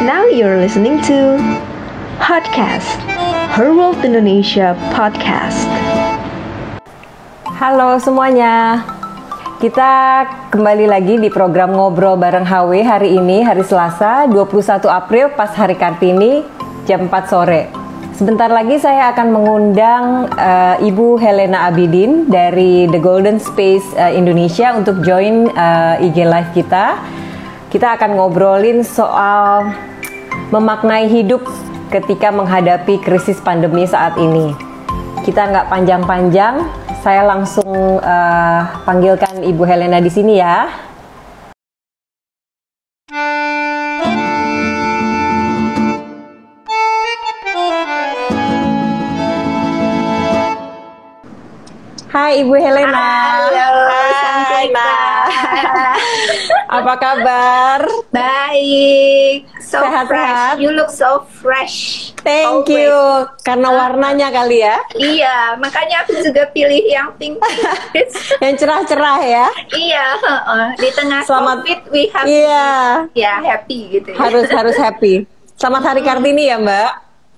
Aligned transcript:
Now 0.00 0.24
you're 0.24 0.56
listening 0.56 0.96
to 1.12 1.36
Podcast 2.16 2.96
Her 3.52 3.68
World 3.68 4.00
Indonesia 4.00 4.72
Podcast. 4.96 5.68
Halo 7.44 8.00
semuanya. 8.00 8.80
Kita 9.60 10.24
kembali 10.56 10.88
lagi 10.88 11.20
di 11.20 11.28
program 11.28 11.76
Ngobrol 11.76 12.16
bareng 12.16 12.48
HW 12.48 12.80
hari 12.80 13.20
ini 13.20 13.44
hari 13.44 13.60
Selasa 13.60 14.24
21 14.24 14.88
April 14.88 15.36
pas 15.36 15.52
hari 15.52 15.76
Kartini 15.76 16.48
jam 16.88 17.04
4 17.04 17.28
sore. 17.28 17.68
Sebentar 18.16 18.48
lagi 18.48 18.80
saya 18.80 19.12
akan 19.12 19.28
mengundang 19.28 20.32
uh, 20.32 20.80
Ibu 20.80 21.20
Helena 21.20 21.68
Abidin 21.68 22.24
dari 22.24 22.88
The 22.88 23.04
Golden 23.04 23.36
Space 23.36 23.84
uh, 24.00 24.08
Indonesia 24.08 24.72
untuk 24.72 25.04
join 25.04 25.52
uh, 25.52 26.00
IG 26.00 26.24
live 26.24 26.56
kita. 26.56 26.96
Kita 27.68 28.00
akan 28.00 28.16
ngobrolin 28.16 28.80
soal 28.80 29.89
memaknai 30.50 31.06
hidup 31.06 31.46
ketika 31.94 32.34
menghadapi 32.34 32.98
krisis 32.98 33.38
pandemi 33.38 33.86
saat 33.86 34.18
ini. 34.18 34.50
Kita 35.22 35.46
nggak 35.46 35.70
panjang-panjang, 35.70 36.66
saya 37.06 37.22
langsung 37.22 38.02
uh, 38.02 38.60
panggilkan 38.82 39.46
Ibu 39.46 39.62
Helena 39.62 40.02
di 40.02 40.10
sini 40.10 40.42
ya. 40.42 40.66
Hai 52.10 52.42
Ibu 52.42 52.58
Helena. 52.58 52.98
Halo, 52.98 53.69
Hai, 54.60 54.68
Mbak. 54.68 55.24
Apa 56.68 56.94
kabar? 57.00 57.80
Baik, 58.12 59.48
so 59.56 59.80
Sehat-sehat? 59.80 60.60
fresh. 60.60 60.60
You 60.60 60.76
look 60.76 60.92
so 60.92 61.24
fresh. 61.32 61.76
Thank 62.20 62.68
Always. 62.68 62.76
you. 62.76 63.00
Karena 63.40 63.72
warnanya 63.72 64.28
kali 64.28 64.60
ya. 64.60 64.76
Iya, 64.92 65.56
makanya 65.56 66.04
aku 66.04 66.12
juga 66.20 66.44
pilih 66.52 66.76
yang 66.84 67.08
pink. 67.16 67.40
Yang 68.44 68.54
cerah-cerah 68.60 69.18
ya. 69.24 69.46
iya, 69.72 70.04
heeh. 70.20 70.66
di 70.76 70.88
tengah 70.92 71.24
Selamat- 71.24 71.64
COVID 71.64 71.80
we 71.88 72.02
have 72.12 72.26
Iya. 72.28 72.68
ya 73.16 73.34
happy 73.40 73.96
gitu 73.96 74.12
ya. 74.12 74.20
Harus 74.20 74.44
harus 74.52 74.76
happy. 74.76 75.24
Selamat 75.56 75.88
Hari 75.88 76.04
Kartini 76.04 76.52
ya, 76.52 76.60
Mbak. 76.60 76.90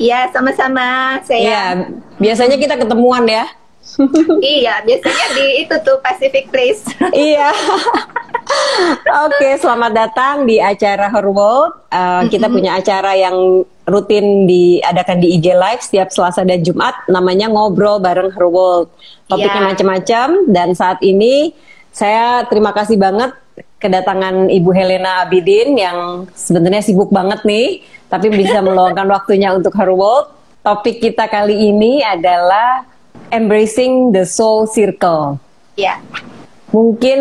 Iya, 0.03 0.27
sama-sama. 0.35 1.23
Iya, 1.23 1.23
Saya 1.23 1.87
biasanya 2.19 2.59
kita 2.59 2.75
ketemuan 2.83 3.23
ya. 3.31 3.47
iya, 4.57 4.81
biasanya 4.87 5.27
di 5.35 5.67
itu 5.67 5.75
tuh 5.83 5.99
Pacific 6.01 6.49
Place. 6.49 6.87
iya. 7.13 7.51
Oke, 9.27 9.59
selamat 9.59 9.93
datang 9.93 10.35
di 10.47 10.63
acara 10.63 11.11
Her 11.11 11.29
World. 11.29 11.91
Uh, 11.91 12.23
kita 12.31 12.47
punya 12.47 12.79
acara 12.79 13.13
yang 13.19 13.67
rutin 13.87 14.47
diadakan 14.47 15.19
di 15.19 15.35
IG 15.37 15.47
Live 15.53 15.83
setiap 15.83 16.09
Selasa 16.15 16.47
dan 16.47 16.63
Jumat. 16.63 16.95
Namanya 17.11 17.51
Ngobrol 17.51 17.99
bareng 17.99 18.31
Her 18.31 18.49
World. 18.49 18.89
Topiknya 19.27 19.63
Iya. 19.63 19.69
macam-macam 19.75 20.29
dan 20.49 20.69
saat 20.79 20.99
ini 21.03 21.53
saya 21.93 22.47
terima 22.49 22.73
kasih 22.73 22.97
banget 22.97 23.35
kedatangan 23.83 24.49
Ibu 24.49 24.71
Helena 24.73 25.27
Abidin 25.27 25.75
yang 25.75 26.31
sebenarnya 26.33 26.81
sibuk 26.87 27.11
banget 27.11 27.43
nih, 27.43 27.83
tapi 28.07 28.31
bisa 28.31 28.63
meluangkan 28.63 29.11
waktunya 29.11 29.51
untuk 29.53 29.75
Her 29.75 29.91
World. 29.91 30.31
Topik 30.63 31.03
kita 31.03 31.27
kali 31.27 31.75
ini 31.75 32.07
adalah 32.07 32.87
Embracing 33.33 34.13
the 34.13 34.29
Soul 34.29 34.69
Circle. 34.69 35.41
ya. 35.75 35.97
Mungkin 36.73 37.21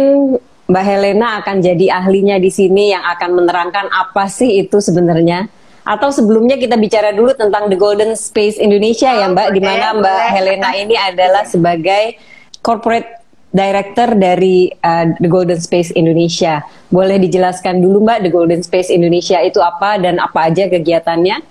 Mbak 0.72 0.86
Helena 0.88 1.44
akan 1.44 1.59
jadi 1.59 1.92
ahlinya 1.92 2.39
di 2.39 2.47
sini 2.47 2.95
yang 2.95 3.03
akan 3.03 3.44
menerangkan 3.44 3.92
apa 3.92 4.31
sih 4.31 4.64
itu 4.64 4.80
sebenarnya. 4.80 5.52
Atau 5.84 6.14
sebelumnya 6.16 6.56
kita 6.56 6.80
bicara 6.80 7.12
dulu 7.12 7.36
tentang 7.36 7.67
The 7.67 7.75
Golden 7.75 8.16
Space 8.16 8.56
Indonesia 8.56 9.12
ya 9.12 9.28
Oh, 9.28 9.36
Mbak, 9.36 9.47
di 9.52 9.59
mana 9.59 9.92
Mbak 9.92 10.00
boleh. 10.00 10.30
Helena 10.31 10.69
ini 10.78 10.96
adalah 10.96 11.44
sebagai 11.44 12.16
corporate 12.63 13.19
director 13.51 14.16
dari 14.16 14.72
uh, 14.72 15.12
The 15.19 15.28
Golden 15.28 15.59
Space 15.59 15.91
Indonesia. 15.91 16.63
Boleh 16.88 17.19
dijelaskan 17.19 17.84
dulu 17.84 18.00
Mbak, 18.07 18.18
The 18.24 18.31
Golden 18.31 18.62
Space 18.63 18.88
Indonesia 18.88 19.44
itu 19.44 19.59
apa 19.59 20.00
dan 20.00 20.24
apa 20.24 20.47
aja 20.47 20.72
kegiatannya? 20.72 21.44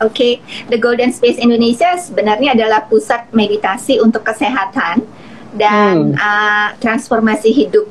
Oke, 0.00 0.40
The 0.72 0.80
Golden 0.80 1.12
Space 1.12 1.36
Indonesia 1.36 1.92
sebenarnya 2.00 2.56
adalah 2.56 2.88
pusat 2.88 3.28
meditasi 3.36 4.00
untuk 4.00 4.24
kesehatan 4.24 5.04
dan 5.52 6.16
uh, 6.16 6.72
transformasi 6.80 7.52
hidup. 7.52 7.84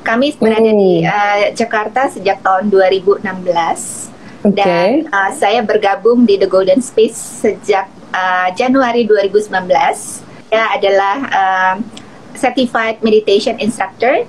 Kami 0.00 0.32
berada 0.40 0.72
di 0.72 1.04
uh, 1.04 1.52
Jakarta 1.52 2.08
sejak 2.08 2.40
tahun 2.40 2.72
2016 2.72 3.20
Oke. 4.48 4.56
dan 4.56 5.04
uh, 5.12 5.28
saya 5.36 5.60
bergabung 5.60 6.24
di 6.24 6.40
The 6.40 6.48
Golden 6.48 6.80
Space 6.80 7.44
sejak 7.44 7.92
uh, 8.08 8.48
Januari 8.56 9.04
2019. 9.04 9.52
Saya 10.48 10.64
adalah 10.72 11.16
uh, 11.28 11.74
certified 12.40 13.04
meditation 13.04 13.60
instructor. 13.60 14.24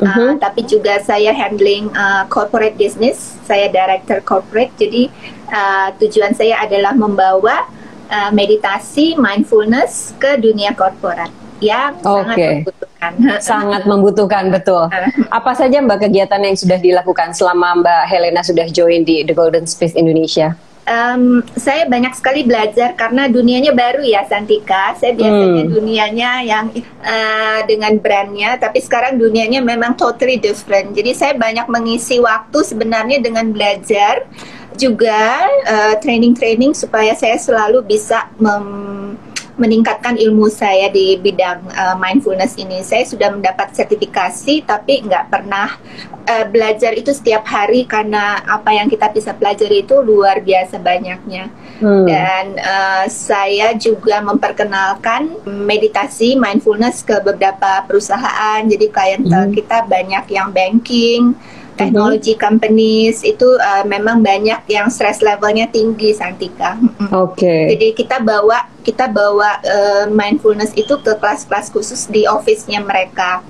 Uh, 0.00 0.32
tapi 0.40 0.64
juga 0.64 0.96
saya 1.04 1.30
handling 1.30 1.92
uh, 1.92 2.24
corporate 2.32 2.76
business, 2.80 3.36
saya 3.44 3.68
director 3.68 4.24
corporate. 4.24 4.72
Jadi 4.80 5.12
uh, 5.52 5.92
tujuan 6.00 6.32
saya 6.32 6.64
adalah 6.64 6.96
membawa 6.96 7.68
uh, 8.08 8.30
meditasi 8.32 9.14
mindfulness 9.20 10.16
ke 10.16 10.40
dunia 10.40 10.72
korporat 10.72 11.28
yang 11.60 11.96
sangat 12.00 12.36
Oke. 12.36 12.48
membutuhkan. 12.64 13.12
Sangat 13.40 13.82
membutuhkan 13.88 14.44
betul. 14.52 14.84
Apa 15.32 15.56
saja 15.56 15.80
Mbak 15.80 16.08
kegiatan 16.08 16.40
yang 16.40 16.56
sudah 16.56 16.76
dilakukan 16.76 17.32
selama 17.32 17.80
Mbak 17.80 18.02
Helena 18.12 18.40
sudah 18.44 18.68
join 18.68 19.08
di 19.08 19.24
The 19.24 19.32
Golden 19.32 19.64
Space 19.64 19.96
Indonesia? 19.96 20.52
Em, 20.90 21.38
saya 21.54 21.86
banyak 21.86 22.18
sekali 22.18 22.42
belajar 22.42 22.98
karena 22.98 23.30
dunianya 23.30 23.70
baru 23.70 24.02
ya 24.02 24.26
Santika. 24.26 24.98
Saya 24.98 25.14
biasanya 25.14 25.62
Hmm. 25.62 25.70
dunianya 25.70 26.30
yang 26.42 26.66
eh, 26.74 27.60
dengan 27.70 27.94
brandnya, 28.02 28.58
tapi 28.58 28.82
sekarang 28.82 29.14
dunianya 29.14 29.62
memang 29.62 29.94
totally 29.94 30.34
different. 30.34 30.90
Jadi 30.92 31.14
saya 31.14 31.38
banyak 31.38 31.70
mengisi 31.70 32.18
waktu 32.18 32.66
sebenarnya 32.66 33.22
dengan 33.22 33.54
belajar 33.54 34.26
juga 34.74 35.46
eh, 35.62 35.94
training-training 36.02 36.74
supaya 36.74 37.14
saya 37.14 37.38
selalu 37.38 37.86
bisa 37.86 38.26
mem- 38.42 39.14
meningkatkan 39.60 40.16
ilmu 40.16 40.48
saya 40.48 40.88
di 40.88 41.20
bidang 41.20 41.60
eh, 41.68 41.96
mindfulness 42.00 42.56
ini. 42.56 42.80
Saya 42.80 43.04
sudah 43.04 43.28
mendapat 43.28 43.76
sertifikasi, 43.76 44.64
tapi 44.64 45.04
nggak 45.04 45.28
pernah 45.28 45.76
eh, 46.24 46.48
belajar 46.48 46.96
itu 46.96 47.12
setiap 47.12 47.44
hari 47.44 47.84
karena 47.84 48.40
apa 48.48 48.72
yang 48.72 48.88
kita 48.88 49.12
bisa 49.12 49.36
pelajari 49.36 49.84
itu 49.84 50.00
luar 50.00 50.40
biasa 50.40 50.80
banyaknya. 50.80 51.52
Hmm. 51.84 52.08
Dan 52.08 52.56
eh, 52.56 53.04
saya 53.12 53.76
juga 53.76 54.24
memperkenalkan 54.24 55.44
meditasi 55.44 56.40
mindfulness 56.40 57.04
ke 57.04 57.20
beberapa 57.20 57.84
perusahaan. 57.84 58.64
Jadi 58.64 58.88
klientel 58.88 59.52
Mhm. 59.52 59.54
kita 59.60 59.84
banyak 59.84 60.24
yang 60.32 60.48
banking, 60.50 61.36
technology 61.80 62.34
companies 62.36 63.24
itu 63.24 63.48
eh, 63.56 63.84
memang 63.88 64.20
banyak 64.20 64.68
yang 64.68 64.92
stress 64.92 65.24
levelnya 65.24 65.68
tinggi, 65.72 66.12
Santika. 66.12 66.76
Oke. 67.12 67.72
Jadi 67.76 67.96
kita 67.96 68.20
bawa 68.20 68.68
kita 68.84 69.08
bawa 69.08 69.60
eh, 69.64 70.04
mindfulness 70.12 70.76
itu 70.76 71.00
ke 71.00 71.16
kelas-kelas 71.16 71.72
khusus 71.72 72.08
di 72.12 72.28
office-nya 72.28 72.84
mereka. 72.84 73.40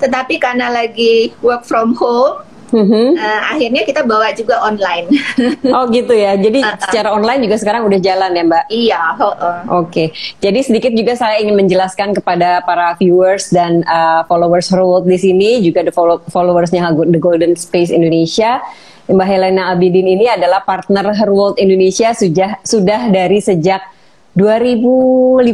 Tetapi 0.00 0.40
karena 0.40 0.72
lagi 0.72 1.32
work 1.44 1.64
from 1.64 1.96
home, 1.96 2.42
Mhm. 2.70 3.14
eh, 3.14 3.40
akhirnya 3.50 3.82
kita 3.82 4.02
bawa 4.02 4.30
juga 4.32 4.62
online. 4.62 5.06
Oh 5.76 5.86
gitu 5.90 6.10
ya. 6.10 6.34
Jadi 6.34 6.62
Uh-uh. 6.62 6.78
secara 6.80 7.10
online 7.10 7.46
juga 7.46 7.56
sekarang 7.58 7.82
udah 7.84 7.98
jalan 7.98 8.30
ya 8.30 8.42
Mbak. 8.42 8.64
iya, 8.70 9.00
heeh. 9.14 9.56
Oke. 9.70 10.04
Jadi 10.38 10.58
sedikit 10.62 10.92
juga 10.94 11.14
saya 11.14 11.38
ingin 11.38 11.54
menjelaskan 11.54 12.14
kepada 12.14 12.62
para 12.62 12.94
viewers 12.96 13.50
dan 13.50 13.82
uh, 13.84 14.22
followers 14.26 14.70
World 14.70 15.04
di 15.04 15.18
sini 15.18 15.60
juga 15.60 15.82
the 15.82 15.92
follow- 15.92 16.22
followersnya 16.26 16.80
The 16.90 17.20
Golden 17.20 17.54
Space 17.54 17.90
Indonesia. 17.90 18.62
Mbak 19.10 19.26
Helena 19.26 19.74
Abidin 19.74 20.06
ini 20.06 20.30
adalah 20.30 20.62
partner 20.62 21.10
Her 21.10 21.30
World 21.30 21.58
Indonesia 21.58 22.14
sudah 22.14 22.62
sudah 22.62 23.10
dari 23.10 23.42
sejak 23.42 23.82
2015 24.38 25.50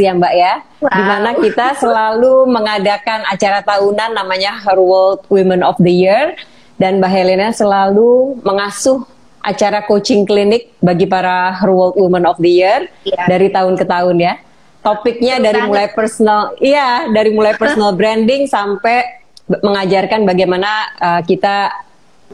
ya 0.00 0.12
Mbak 0.16 0.34
ya. 0.34 0.54
Wow. 0.80 0.88
Di 0.88 1.02
mana 1.04 1.30
kita 1.36 1.66
selalu 1.76 2.48
mengadakan 2.48 3.20
acara 3.28 3.60
tahunan 3.60 4.16
namanya 4.16 4.56
Her 4.56 4.80
World 4.80 5.28
Women 5.28 5.60
of 5.60 5.76
the 5.76 5.92
Year 5.92 6.32
dan 6.74 6.98
Mbak 6.98 7.10
Helena 7.10 7.48
selalu 7.50 8.38
mengasuh 8.42 9.06
acara 9.40 9.84
coaching 9.84 10.24
klinik 10.24 10.72
bagi 10.80 11.04
para 11.04 11.52
World 11.62 11.94
Women 11.94 12.24
of 12.24 12.40
the 12.40 12.48
Year 12.50 12.88
Iya. 13.04 13.28
dari 13.28 13.52
tahun 13.52 13.76
ke 13.76 13.84
tahun 13.84 14.16
ya. 14.18 14.34
Topiknya 14.80 15.36
Betul 15.36 15.44
dari 15.44 15.58
banget. 15.60 15.70
mulai 15.72 15.88
personal, 15.92 16.40
iya 16.58 16.88
dari 17.08 17.30
mulai 17.32 17.54
personal 17.56 17.92
branding 17.98 18.44
sampai 18.44 19.20
mengajarkan 19.44 20.24
bagaimana 20.24 20.70
uh, 20.96 21.20
kita 21.20 21.72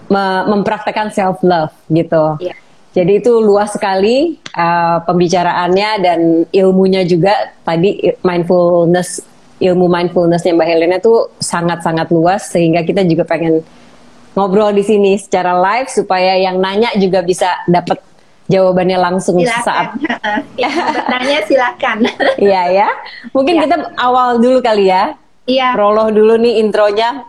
me- 0.07 0.45
mempraktekkan 0.49 1.11
self 1.11 1.43
love 1.43 1.75
gitu. 1.91 2.39
Iya. 2.39 2.55
Jadi 2.91 3.23
itu 3.23 3.39
luas 3.39 3.71
sekali 3.71 4.35
uh, 4.51 4.99
pembicaraannya 5.07 5.91
dan 6.03 6.21
ilmunya 6.51 7.07
juga 7.07 7.55
tadi 7.63 8.03
mindfulness 8.27 9.23
ilmu 9.63 9.87
mindfulnessnya 9.87 10.57
Mbak 10.57 10.67
Helena 10.67 10.97
tuh 10.99 11.31
sangat-sangat 11.39 12.11
luas 12.11 12.51
sehingga 12.51 12.83
kita 12.83 13.07
juga 13.07 13.23
pengen 13.23 13.63
ngobrol 14.41 14.73
di 14.73 14.81
sini 14.81 15.21
secara 15.21 15.53
live 15.53 15.93
supaya 15.93 16.41
yang 16.41 16.57
nanya 16.57 16.89
juga 16.97 17.21
bisa 17.21 17.61
dapat 17.69 18.01
jawabannya 18.49 18.97
langsung 18.97 19.37
silakan. 19.37 19.61
saat 19.63 19.89
ya, 20.63 20.71
bertanya 20.91 21.39
silakan. 21.45 21.99
Iya 22.41 22.63
ya. 22.73 22.89
Mungkin 23.31 23.55
Ya. 23.55 23.63
kita 23.69 23.77
awal 23.95 24.41
dulu 24.41 24.59
kali 24.59 24.89
ya. 24.89 25.13
Iya. 25.45 25.77
Proloh 25.77 26.09
dulu 26.09 26.41
nih 26.41 26.59
intronya. 26.59 27.29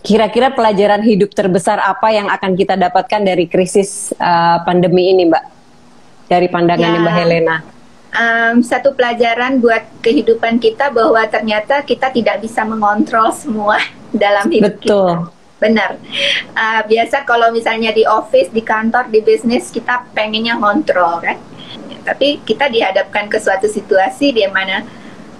Kira-kira 0.00 0.52
pelajaran 0.52 1.00
hidup 1.00 1.32
terbesar 1.32 1.80
apa 1.80 2.12
yang 2.12 2.28
akan 2.28 2.52
kita 2.54 2.76
dapatkan 2.76 3.20
dari 3.20 3.48
krisis 3.48 4.12
uh, 4.16 4.60
pandemi 4.60 5.08
ini, 5.08 5.28
Mbak? 5.28 5.44
Dari 6.28 6.48
pandangannya 6.48 6.98
Ya. 6.98 7.04
Mbak 7.04 7.14
Helena. 7.14 7.56
Um, 8.14 8.62
satu 8.62 8.94
pelajaran 8.94 9.58
buat 9.58 9.82
kehidupan 9.98 10.62
kita 10.62 10.92
bahwa 10.92 11.18
ternyata 11.26 11.82
kita 11.82 12.12
tidak 12.12 12.38
bisa 12.38 12.62
mengontrol 12.62 13.32
semua 13.32 13.80
dalam 14.12 14.46
hidup 14.46 14.76
kita. 14.78 15.33
Benar. 15.64 15.96
Uh, 16.52 16.84
biasa 16.84 17.24
kalau 17.24 17.48
misalnya 17.48 17.88
di 17.96 18.04
office, 18.04 18.52
di 18.52 18.60
kantor, 18.60 19.08
di 19.08 19.24
bisnis 19.24 19.72
kita 19.72 20.04
pengennya 20.12 20.60
kontrol 20.60 21.24
kan. 21.24 21.40
Tapi 22.04 22.44
kita 22.44 22.68
dihadapkan 22.68 23.32
ke 23.32 23.40
suatu 23.40 23.64
situasi 23.64 24.36
di 24.36 24.44
mana 24.52 24.84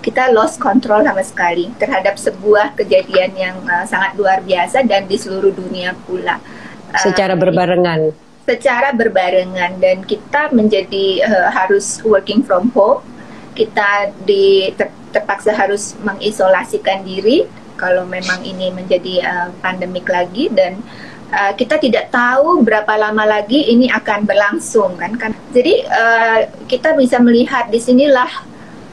kita 0.00 0.32
lost 0.32 0.56
control 0.56 1.04
sama 1.04 1.20
sekali 1.20 1.68
terhadap 1.76 2.16
sebuah 2.16 2.72
kejadian 2.72 3.36
yang 3.36 3.56
uh, 3.68 3.84
sangat 3.84 4.16
luar 4.16 4.40
biasa 4.40 4.80
dan 4.88 5.04
di 5.04 5.20
seluruh 5.20 5.52
dunia 5.52 5.92
pula. 6.08 6.40
Uh, 6.88 7.04
Secara 7.04 7.36
berbarengan. 7.36 8.16
secara 8.44 8.92
berbarengan 8.92 9.80
dan 9.80 10.04
kita 10.04 10.52
menjadi 10.52 11.24
uh, 11.24 11.48
harus 11.48 12.04
working 12.04 12.44
from 12.44 12.68
home 12.76 13.00
kita 13.56 14.12
di 14.28 14.68
ter- 14.76 14.92
terpaksa 15.16 15.56
harus 15.56 15.96
mengisolasikan 16.04 17.06
diri 17.06 17.48
kalau 17.74 18.06
memang 18.06 18.40
ini 18.46 18.70
menjadi 18.70 19.14
uh, 19.24 19.48
pandemik 19.60 20.06
lagi 20.06 20.50
dan 20.50 20.78
uh, 21.34 21.52
kita 21.54 21.78
tidak 21.82 22.10
tahu 22.14 22.62
berapa 22.62 22.94
lama 22.94 23.26
lagi 23.26 23.70
ini 23.70 23.90
akan 23.90 24.26
berlangsung 24.26 24.94
kan 24.98 25.12
kan 25.18 25.32
jadi 25.50 25.74
uh, 25.88 26.38
kita 26.70 26.94
bisa 26.94 27.18
melihat 27.18 27.68
di 27.68 27.78
sinilah 27.82 28.30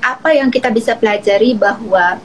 apa 0.01 0.33
yang 0.33 0.50
kita 0.50 0.74
bisa 0.74 0.98
pelajari 0.98 1.54
bahwa 1.54 2.18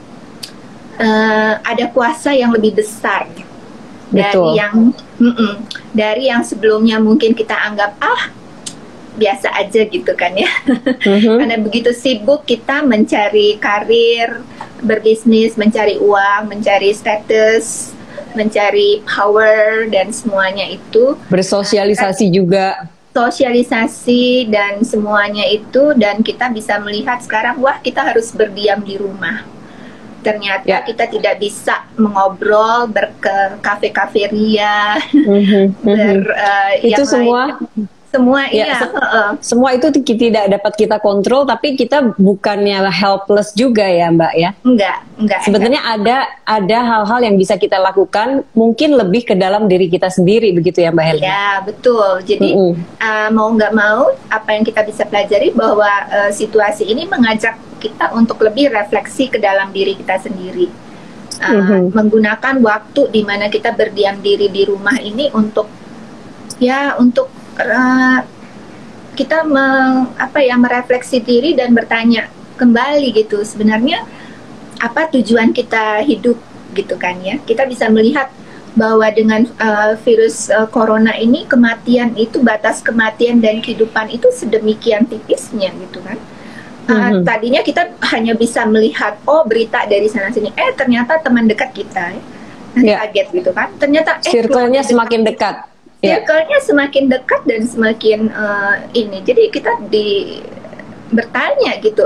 uh, 0.97 1.53
ada 1.61 1.85
kuasa 1.93 2.33
yang 2.33 2.49
lebih 2.49 2.73
besar 2.81 3.29
dari 4.09 4.33
Betul. 4.33 4.51
yang 4.57 4.75
mm-mm, 5.19 5.53
dari 5.93 6.31
yang 6.31 6.41
sebelumnya 6.41 6.97
mungkin 6.97 7.37
kita 7.37 7.53
anggap 7.53 7.93
ah 8.01 8.33
biasa 9.17 9.49
aja 9.51 9.81
gitu 9.83 10.13
kan 10.13 10.31
ya 10.31 10.49
Mhm. 11.01 11.35
karena 11.41 11.57
begitu 11.57 11.89
sibuk 11.91 12.45
kita 12.45 12.81
mencari 12.81 13.57
karir 13.57 14.45
berbisnis 14.79 15.57
mencari 15.57 15.97
uang 15.97 16.47
mencari 16.47 16.93
status 16.93 17.97
mencari 18.31 19.01
power 19.03 19.89
dan 19.89 20.13
semuanya 20.13 20.69
itu 20.69 21.17
Bersosialisasi 21.27 22.29
juga. 22.29 22.85
sosialisasi 23.09 24.45
dan 24.45 24.85
semuanya 24.85 25.41
itu 25.43 25.97
dan 25.97 26.21
kita 26.21 26.47
bisa 26.47 26.77
melihat 26.77 27.17
sekarang 27.17 27.57
wah 27.57 27.77
kita 27.77 28.05
harus 28.05 28.29
berdiam 28.29 28.77
di 28.79 28.93
rumah 28.93 29.41
ternyata 30.21 30.61
Ya. 30.61 30.85
kita 30.85 31.07
tidak 31.07 31.39
bisa 31.39 31.81
mengobrol 31.95 32.85
berke 32.85 33.57
kafe-kafe 33.57 34.29
ria 34.29 35.01
Mhm, 35.09 35.33
mhm. 35.33 35.69
ber 35.87 36.19
eh, 36.29 36.73
Itu 36.85 37.01
semua 37.01 37.57
lain. 37.57 37.89
Semua 38.07 38.47
Ya, 38.47 38.63
iya 38.63 38.75
se- 38.77 38.93
semua 39.43 39.69
itu 39.71 39.91
ti- 39.91 40.15
tidak 40.17 40.47
dapat 40.49 40.73
kita 40.75 40.97
kontrol 40.97 41.43
tapi 41.43 41.75
kita 41.75 42.15
bukannya 42.15 42.79
helpless 42.89 43.51
juga 43.51 43.83
ya, 43.83 44.07
Mbak 44.07 44.33
ya. 44.33 44.49
enggak 44.61 44.97
enggak 45.17 45.39
Sebenarnya 45.43 45.81
ada 45.83 46.17
ada 46.41 46.77
hal-hal 46.81 47.19
yang 47.21 47.35
bisa 47.35 47.55
kita 47.55 47.75
lakukan 47.77 48.47
mungkin 48.53 48.95
lebih 48.95 49.23
ke 49.23 49.35
dalam 49.35 49.65
diri 49.65 49.85
kita 49.85 50.07
sendiri 50.07 50.51
begitu 50.51 50.79
ya 50.79 50.89
Mbak 50.89 50.97
enggak. 50.97 51.13
Helena. 51.13 51.27
ya 51.27 51.47
betul 51.61 52.09
jadi 52.23 52.49
Mm-mm. 52.49 52.71
eh, 52.97 53.29
mau 53.29 53.47
nggak 53.49 53.73
mau 53.73 54.01
apa 54.29 54.49
yang 54.51 54.63
kita 54.63 54.81
bisa 54.81 55.03
pelajari 55.03 55.51
bahwa 55.51 55.91
eh, 56.07 56.31
situasi 56.31 56.85
ini 56.85 57.03
mengajak 57.05 57.53
kita 57.77 58.09
untuk 58.11 58.39
lebih 58.39 58.69
refleksi 58.69 59.27
ke 59.27 59.37
dalam 59.37 59.69
diri 59.69 59.93
kita 59.93 60.17
sendiri 60.17 60.67
Eh, 61.37 61.53
Mhm. 61.53 61.93
menggunakan 61.93 62.55
waktu 62.59 63.01
di 63.09 63.21
mana 63.21 63.45
kita 63.45 63.69
berdiam 63.71 64.17
diri 64.17 64.49
di 64.49 64.65
rumah 64.65 64.97
ini 64.97 65.29
untuk 65.29 65.69
ya 66.57 66.97
untuk 66.97 67.29
eh, 67.57 68.19
kita 69.17 69.43
meng, 69.43 70.13
apa 70.15 70.39
ya 70.45 70.53
merefleksi 70.55 71.17
diri 71.19 71.57
dan 71.57 71.73
bertanya 71.73 72.29
kembali 72.55 73.13
gitu 73.17 73.41
sebenarnya 73.41 74.05
apa 74.77 75.09
tujuan 75.09 75.49
kita 75.53 76.05
hidup 76.05 76.37
gitu 76.77 76.93
kan 77.01 77.17
ya 77.25 77.41
kita 77.41 77.65
bisa 77.65 77.89
melihat 77.89 78.29
bahwa 78.77 79.09
dengan 79.09 79.41
uh, 79.57 79.97
virus 80.05 80.53
uh, 80.53 80.69
corona 80.69 81.17
ini 81.17 81.49
kematian 81.49 82.13
itu 82.13 82.45
batas 82.45 82.85
kematian 82.85 83.41
dan 83.41 83.57
kehidupan 83.57 84.05
itu 84.13 84.29
sedemikian 84.29 85.05
tipisnya 85.05 85.73
gitu 85.73 86.01
kan 86.01 86.17
Uh, 86.87 87.19
Mhm. 87.19 87.27
tadinya 87.27 87.59
kita 87.59 87.83
hanya 88.15 88.31
bisa 88.31 88.63
melihat 88.63 89.19
oh 89.27 89.43
berita 89.43 89.83
dari 89.83 90.07
sana 90.07 90.31
sini 90.31 90.55
eh 90.55 90.71
ternyata 90.71 91.19
teman 91.19 91.43
dekat 91.43 91.75
kita 91.75 92.15
ya 92.15 92.21
Ya. 92.79 92.95
kaget 93.03 93.43
gitu 93.43 93.51
kan 93.51 93.75
ternyata 93.75 94.23
eh 94.23 94.31
Circle-nya 94.31 94.87
semakin 94.87 95.27
dekat. 95.27 95.67
Ya. 95.67 95.76
Circle-nya 96.15 96.59
semakin 96.61 97.03
dekat 97.07 97.41
dan 97.43 97.61
semakin 97.63 98.19
eh, 98.27 98.75
ini. 98.95 99.19
Jadi 99.21 99.43
kita 99.49 99.71
di 99.87 100.39
bertanya 101.07 101.79
gitu, 101.79 102.03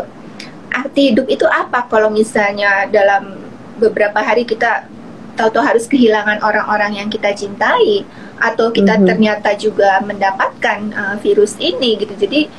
arti 0.69 1.11
hidup 1.11 1.25
itu 1.27 1.45
apa 1.45 1.85
kalau 1.85 2.09
misalnya 2.09 2.85
dalam 2.87 3.37
beberapa 3.77 4.21
hari 4.21 4.45
kita 4.45 4.85
tahu-tahu 5.33 5.63
harus 5.63 5.85
kehilangan 5.87 6.43
orang-orang 6.43 7.01
yang 7.01 7.09
kita 7.09 7.33
cintai 7.33 8.05
atau 8.37 8.69
kita 8.69 8.99
Mhm. 8.99 9.05
ternyata 9.07 9.53
juga 9.55 10.01
mendapatkan 10.01 10.79
eh, 10.91 11.15
virus 11.19 11.57
ini 11.57 11.97
gitu. 11.97 12.13
Jadi 12.13 12.49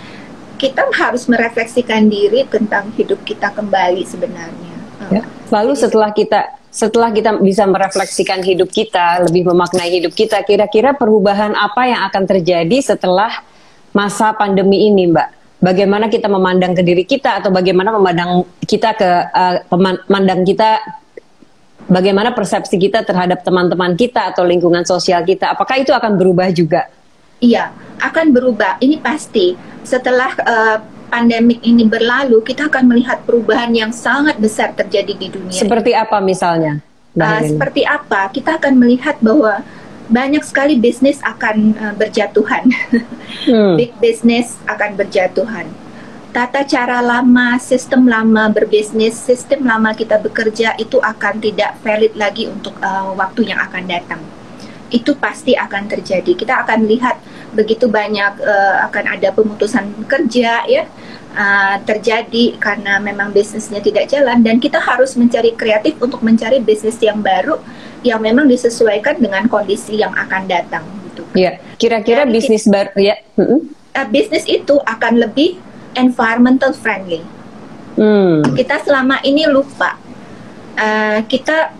kita 0.59 0.87
harus 0.95 1.27
merefleksikan 1.27 2.07
diri 2.07 2.47
tentang 2.47 2.95
hidup 2.95 3.23
kita 3.27 3.51
kembali 3.51 4.03
sebenarnya. 4.07 4.75
Eh, 5.11 5.19
Ya. 5.19 5.23
Lalu 5.51 5.75
setelah 5.75 6.11
kita 6.11 6.62
setelah 6.73 7.13
kita 7.13 7.37
bisa 7.45 7.69
merefleksikan 7.69 8.41
hidup 8.41 8.73
kita, 8.73 9.29
lebih 9.29 9.45
memaknai 9.45 9.93
hidup 9.93 10.17
kita, 10.17 10.41
kira-kira 10.41 10.97
perubahan 10.97 11.53
apa 11.53 11.85
yang 11.85 12.01
akan 12.09 12.25
terjadi 12.25 12.81
setelah 12.81 13.29
masa 13.93 14.33
pandemi 14.33 14.89
ini, 14.89 15.13
Mbak? 15.13 15.29
Bagaimana 15.61 16.09
kita 16.09 16.33
memandang 16.33 16.73
ke 16.73 16.83
diri 16.83 17.05
kita 17.05 17.45
atau 17.45 17.53
bagaimana 17.53 17.93
memandang 17.93 18.49
kita 18.65 18.97
ke 18.97 19.11
eh, 19.31 19.57
memandang 19.69 20.43
kita 20.49 20.81
bagaimana 21.87 22.35
persepsi 22.35 22.81
kita 22.81 23.05
terhadap 23.05 23.45
teman-teman 23.45 23.93
kita 23.95 24.33
atau 24.33 24.43
lingkungan 24.43 24.83
sosial 24.89 25.23
kita? 25.29 25.53
Apakah 25.53 25.77
itu 25.77 25.93
akan 25.93 26.17
berubah 26.17 26.51
juga? 26.51 26.89
Iya, 27.39 27.69
akan 28.01 28.33
berubah. 28.33 28.81
Ini 28.81 28.97
pasti. 28.99 29.55
Setelah 29.85 30.33
eh, 30.41 30.77
pandemik 31.13 31.61
ini 31.61 31.85
berlalu, 31.85 32.41
kita 32.41 32.73
akan 32.73 32.89
melihat 32.89 33.21
perubahan 33.29 33.69
yang 33.77 33.93
sangat 33.93 34.41
besar 34.41 34.73
terjadi 34.73 35.13
di 35.13 35.29
dunia. 35.29 35.53
Seperti 35.53 35.93
apa 35.93 36.17
misalnya? 36.25 36.81
Uh, 37.13 37.45
seperti 37.45 37.85
apa? 37.85 38.33
Kita 38.33 38.57
akan 38.57 38.81
melihat 38.81 39.21
bahwa 39.21 39.61
banyak 40.09 40.41
sekali 40.41 40.81
bisnis 40.81 41.21
akan 41.21 41.77
uh, 41.77 41.95
berjatuhan. 42.01 42.65
Hmm. 43.43 43.75
Big 43.75 43.91
business 43.99 44.55
akan 44.71 44.95
berjatuhan. 44.95 45.67
Tata 46.31 46.63
cara 46.63 47.03
lama, 47.03 47.59
sistem 47.59 48.07
lama 48.07 48.47
berbisnis, 48.53 49.19
sistem 49.19 49.67
lama 49.67 49.91
kita 49.97 50.21
bekerja 50.21 50.79
itu 50.79 51.01
akan 51.03 51.43
tidak 51.43 51.75
valid 51.83 52.15
lagi 52.15 52.47
untuk 52.47 52.77
uh, 52.79 53.11
waktu 53.19 53.51
yang 53.51 53.59
akan 53.59 53.89
datang. 53.89 54.23
Itu 54.95 55.19
pasti 55.19 55.59
akan 55.59 55.91
terjadi. 55.91 56.39
Kita 56.39 56.63
akan 56.63 56.87
lihat 56.87 57.19
begitu 57.53 57.87
banyak 57.89 58.41
uh, 58.41 58.89
akan 58.89 59.05
ada 59.17 59.29
pemutusan 59.33 59.93
kerja 60.09 60.65
ya 60.65 60.89
uh, 61.37 61.77
terjadi 61.85 62.57
karena 62.57 62.97
memang 63.01 63.33
bisnisnya 63.33 63.81
tidak 63.81 64.09
jalan 64.09 64.41
dan 64.41 64.57
kita 64.57 64.81
harus 64.81 65.17
mencari 65.17 65.53
kreatif 65.57 66.01
untuk 66.01 66.25
mencari 66.25 66.61
bisnis 66.61 66.97
yang 67.01 67.21
baru 67.21 67.61
yang 68.03 68.19
memang 68.19 68.49
disesuaikan 68.49 69.21
dengan 69.21 69.47
kondisi 69.47 70.01
yang 70.01 70.11
akan 70.11 70.49
datang 70.51 70.83
gitu. 71.13 71.23
Ya, 71.39 71.63
kira-kira 71.79 72.27
bisnis 72.27 72.67
baru 72.67 72.93
ya. 72.99 73.15
Uh, 73.39 73.63
bisnis 74.11 74.49
itu 74.49 74.81
akan 74.83 75.23
lebih 75.23 75.61
environmental 75.95 76.73
friendly. 76.73 77.23
Hmm. 77.95 78.41
Kita 78.57 78.81
selama 78.81 79.21
ini 79.23 79.45
lupa 79.47 80.01
uh, 80.81 81.21
kita 81.29 81.77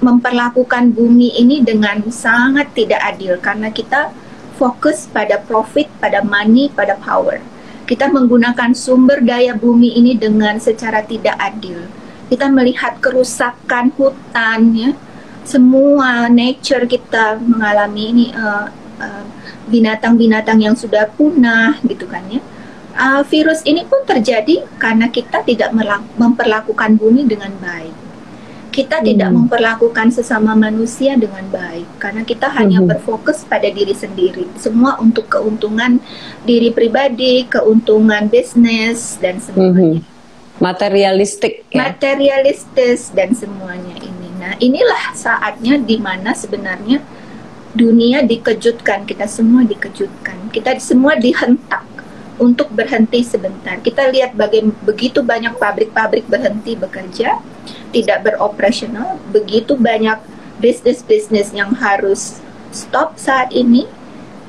memperlakukan 0.00 0.92
bumi 0.92 1.40
ini 1.40 1.64
dengan 1.64 2.04
sangat 2.12 2.76
tidak 2.76 3.00
adil 3.00 3.40
karena 3.40 3.72
kita 3.72 4.12
fokus 4.54 5.10
pada 5.10 5.38
profit, 5.42 5.90
pada 5.98 6.22
money, 6.22 6.70
pada 6.70 6.94
power. 6.98 7.42
Kita 7.84 8.08
menggunakan 8.08 8.72
sumber 8.72 9.20
daya 9.20 9.52
bumi 9.52 9.92
ini 10.00 10.16
dengan 10.16 10.56
secara 10.56 11.04
tidak 11.04 11.36
adil. 11.36 11.84
Kita 12.32 12.48
melihat 12.48 12.96
kerusakan 13.02 13.92
hutan 13.98 14.60
ya. 14.72 14.90
Semua 15.44 16.32
nature 16.32 16.88
kita 16.88 17.36
mengalami 17.36 18.02
ini 18.08 18.26
uh, 18.32 18.72
uh, 18.96 19.24
binatang-binatang 19.68 20.64
yang 20.64 20.72
sudah 20.72 21.04
punah 21.12 21.76
gitu 21.84 22.08
kan 22.08 22.24
ya. 22.32 22.40
Uh, 22.94 23.20
virus 23.26 23.60
ini 23.68 23.84
pun 23.84 24.00
terjadi 24.08 24.64
karena 24.80 25.10
kita 25.12 25.44
tidak 25.44 25.74
memperlakukan 26.16 26.96
bumi 26.96 27.28
dengan 27.28 27.52
baik. 27.60 28.03
Kita 28.74 28.98
tidak 29.06 29.30
memperlakukan 29.30 30.10
sesama 30.10 30.58
manusia 30.58 31.14
dengan 31.14 31.46
baik 31.46 31.86
karena 32.02 32.26
kita 32.26 32.50
hanya 32.58 32.82
Mhm. 32.82 32.90
berfokus 32.90 33.46
pada 33.46 33.70
diri 33.70 33.94
sendiri. 33.94 34.50
Semua 34.58 34.98
untuk 34.98 35.30
keuntungan 35.30 36.02
diri 36.42 36.74
pribadi, 36.74 37.46
keuntungan 37.46 38.26
bisnis 38.26 39.14
dan 39.22 39.38
semuanya. 39.38 40.02
Mhm. 40.02 40.58
Materialistik 40.58 41.70
ya. 41.70 41.86
Materialistis 41.86 43.14
dan 43.14 43.30
semuanya 43.38 43.94
ini. 44.02 44.28
Nah, 44.42 44.58
inilah 44.58 45.14
saatnya 45.14 45.78
di 45.78 45.94
mana 46.02 46.34
sebenarnya 46.34 46.98
dunia 47.78 48.26
dikejutkan, 48.26 49.06
kita 49.06 49.30
semua 49.30 49.62
dikejutkan. 49.62 50.50
Kita 50.50 50.74
semua 50.82 51.14
dihentak 51.14 51.86
untuk 52.42 52.74
berhenti 52.74 53.22
sebentar. 53.22 53.78
Kita 53.78 54.10
lihat 54.10 54.34
bagaimana 54.34 54.74
begitu 54.82 55.22
banyak 55.22 55.54
pabrik-pabrik 55.62 56.26
berhenti 56.26 56.74
bekerja, 56.74 57.38
tidak 57.90 58.22
beroperasional, 58.22 59.16
begitu 59.30 59.74
banyak 59.74 60.18
bisnis-bisnis 60.58 61.50
yang 61.50 61.70
harus 61.74 62.40
stop 62.70 63.14
saat 63.16 63.50
ini. 63.50 63.86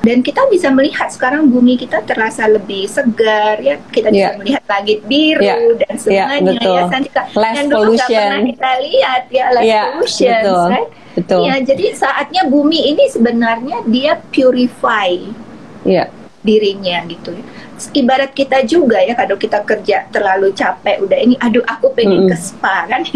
Dan 0.00 0.22
kita 0.22 0.46
bisa 0.46 0.70
melihat 0.70 1.10
sekarang 1.10 1.50
bumi 1.50 1.74
kita 1.74 1.98
terasa 1.98 2.46
lebih 2.46 2.86
segar 2.86 3.58
ya. 3.58 3.74
Kita 3.90 4.06
bisa 4.08 4.30
Iya. 4.32 4.38
melihat 4.38 4.62
langit 4.64 5.02
biru 5.02 5.42
Iya. 5.42 5.56
dan 5.82 5.94
semuanya 5.98 6.52
betul. 6.54 6.76
ya. 6.78 6.82
Sandika. 6.86 7.22
Less 7.34 7.54
yang 7.58 7.66
dulu 7.66 7.74
nggak 7.74 8.06
pollution. 8.06 8.22
pernah 8.22 8.40
kita 8.46 8.70
lihat 8.86 9.22
ya 9.34 9.44
less 9.50 9.66
Iya, 9.66 9.82
pollution, 9.82 10.30
betul. 10.38 10.66
right? 10.70 10.90
Betul. 11.16 11.40
Iya, 11.42 11.54
jadi 11.64 11.84
saatnya 11.90 12.42
bumi 12.46 12.80
ini 12.86 13.04
sebenarnya 13.10 13.76
dia 13.88 14.12
purify 14.30 15.10
Iya. 15.82 16.04
dirinya 16.40 16.96
gitu 17.10 17.30
ya. 17.34 17.44
Ibarat 17.92 18.32
kita 18.32 18.64
juga 18.64 18.98
ya 18.98 19.12
kalau 19.12 19.36
kita 19.36 19.60
kerja 19.60 20.08
terlalu 20.08 20.52
capek 20.52 21.00
udah 21.04 21.18
ini 21.20 21.34
aduh 21.36 21.60
aku 21.62 21.92
pengen 21.92 22.24
Mm-mm. 22.24 22.30
ke 22.32 22.36
spa 22.36 22.88
kan. 22.88 23.02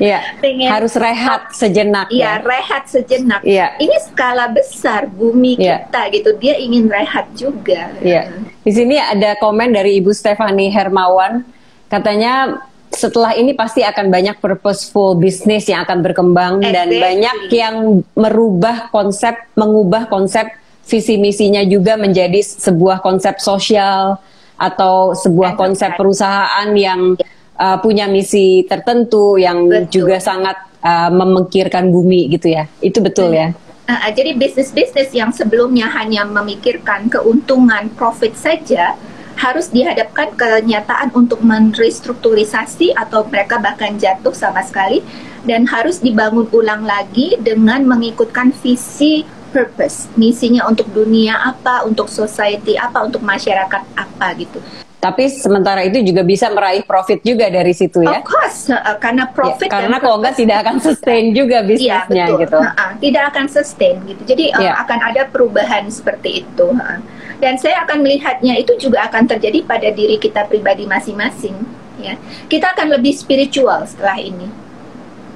Iya. 0.00 0.40
pengen 0.40 0.68
Harus 0.72 0.96
rehat 0.96 1.52
sejenak 1.52 2.08
Iya, 2.08 2.40
ya. 2.40 2.46
rehat 2.46 2.88
sejenak. 2.88 3.40
Iya. 3.44 3.76
Ini 3.76 3.96
skala 4.08 4.48
besar 4.48 5.04
bumi 5.04 5.60
Iya. 5.60 5.84
kita 5.84 6.00
gitu. 6.16 6.30
Dia 6.40 6.54
ingin 6.56 6.88
rehat 6.88 7.28
juga. 7.36 7.92
Iya. 8.00 8.32
Di 8.64 8.72
sini 8.72 8.96
ada 8.96 9.36
komen 9.36 9.74
dari 9.74 10.00
Ibu 10.00 10.10
Stefani 10.10 10.72
Hermawan. 10.72 11.44
Katanya 11.90 12.64
setelah 12.90 13.34
ini 13.34 13.54
pasti 13.54 13.86
akan 13.86 14.10
banyak 14.10 14.40
purposeful 14.40 15.14
bisnis 15.14 15.68
yang 15.68 15.86
akan 15.86 16.02
berkembang 16.02 16.58
dan 16.58 16.90
Exactly. 16.90 16.98
banyak 16.98 17.38
yang 17.52 17.74
merubah 18.14 18.90
konsep, 18.90 19.36
mengubah 19.54 20.10
konsep 20.10 20.50
visi 20.90 21.14
misinya 21.14 21.62
juga 21.62 21.94
menjadi 21.94 22.42
sebuah 22.42 22.98
konsep 22.98 23.38
sosial 23.38 24.18
atau 24.58 25.14
sebuah 25.14 25.54
konsep 25.54 25.94
perusahaan 25.94 26.68
yang 26.74 27.14
uh, 27.56 27.76
punya 27.78 28.10
misi 28.10 28.66
tertentu 28.66 29.38
yang 29.38 29.70
Betul. 29.70 30.02
juga 30.02 30.16
sangat 30.18 30.58
uh, 30.82 31.08
memikirkan 31.14 31.88
bumi 31.88 32.28
gitu 32.34 32.50
ya. 32.50 32.66
Itu 32.82 32.98
betul 33.00 33.30
ya. 33.32 33.54
Uh, 33.88 34.10
jadi 34.12 34.34
bisnis-bisnis 34.36 35.14
yang 35.14 35.30
sebelumnya 35.30 35.88
hanya 35.94 36.26
memikirkan 36.26 37.08
keuntungan 37.08 37.88
profit 37.94 38.34
saja 38.36 38.98
harus 39.40 39.72
dihadapkan 39.72 40.36
kenyataan 40.36 41.08
untuk 41.16 41.40
merestrukturisasi 41.40 42.92
atau 42.92 43.24
mereka 43.24 43.56
bahkan 43.56 43.96
jatuh 43.96 44.36
sama 44.36 44.60
sekali 44.60 45.00
dan 45.48 45.64
harus 45.64 46.04
dibangun 46.04 46.44
ulang 46.52 46.84
lagi 46.84 47.40
dengan 47.40 47.88
mengikutkan 47.88 48.52
visi 48.60 49.24
purpose 49.50 50.06
misinya 50.14 50.64
untuk 50.64 50.88
dunia 50.90 51.34
apa 51.36 51.82
untuk 51.82 52.06
society 52.06 52.74
apa 52.74 53.02
untuk 53.02 53.20
masyarakat 53.20 53.82
apa 53.94 54.28
gitu 54.38 54.58
Tapi 55.00 55.32
sementara 55.32 55.80
itu 55.80 56.04
juga 56.04 56.20
bisa 56.20 56.52
meraih 56.52 56.84
profit 56.84 57.24
juga 57.24 57.48
dari 57.48 57.72
situ 57.72 58.04
ya. 58.04 58.20
of 58.20 58.24
course 58.24 58.68
uh, 58.68 59.00
karena 59.00 59.24
Ya, 59.24 59.32
profit 59.32 59.68
karena 59.72 59.96
dan 59.96 60.04
kalau 60.04 60.16
nggak 60.20 60.36
tidak 60.36 60.56
akan 60.60 60.76
sustain 60.76 61.32
juga 61.32 61.64
Iya 61.64 61.68
bisnisnya 61.72 62.24
betul, 62.28 62.40
gitu. 62.44 62.58
Ha-ha, 62.60 62.86
tidak 63.00 63.24
akan 63.32 63.46
sustain 63.48 63.96
gitu. 64.04 64.22
Jadi 64.28 64.44
uh, 64.52 64.60
Iya. 64.60 64.72
akan 64.84 64.98
ada 65.00 65.22
perubahan 65.24 65.88
seperti 65.88 66.44
itu. 66.44 66.66
ha. 66.76 67.00
Dan 67.40 67.56
saya 67.56 67.80
akan 67.88 68.04
melihatnya 68.04 68.60
itu 68.60 68.76
juga 68.76 69.08
akan 69.08 69.24
terjadi 69.24 69.64
pada 69.64 69.88
diri 69.88 70.20
kita 70.20 70.44
pribadi 70.44 70.84
masing-masing. 70.84 71.56
Ya, 71.96 72.20
kita 72.52 72.76
akan 72.76 72.92
lebih 73.00 73.16
spiritual 73.16 73.88
setelah 73.88 74.20
ini. 74.20 74.52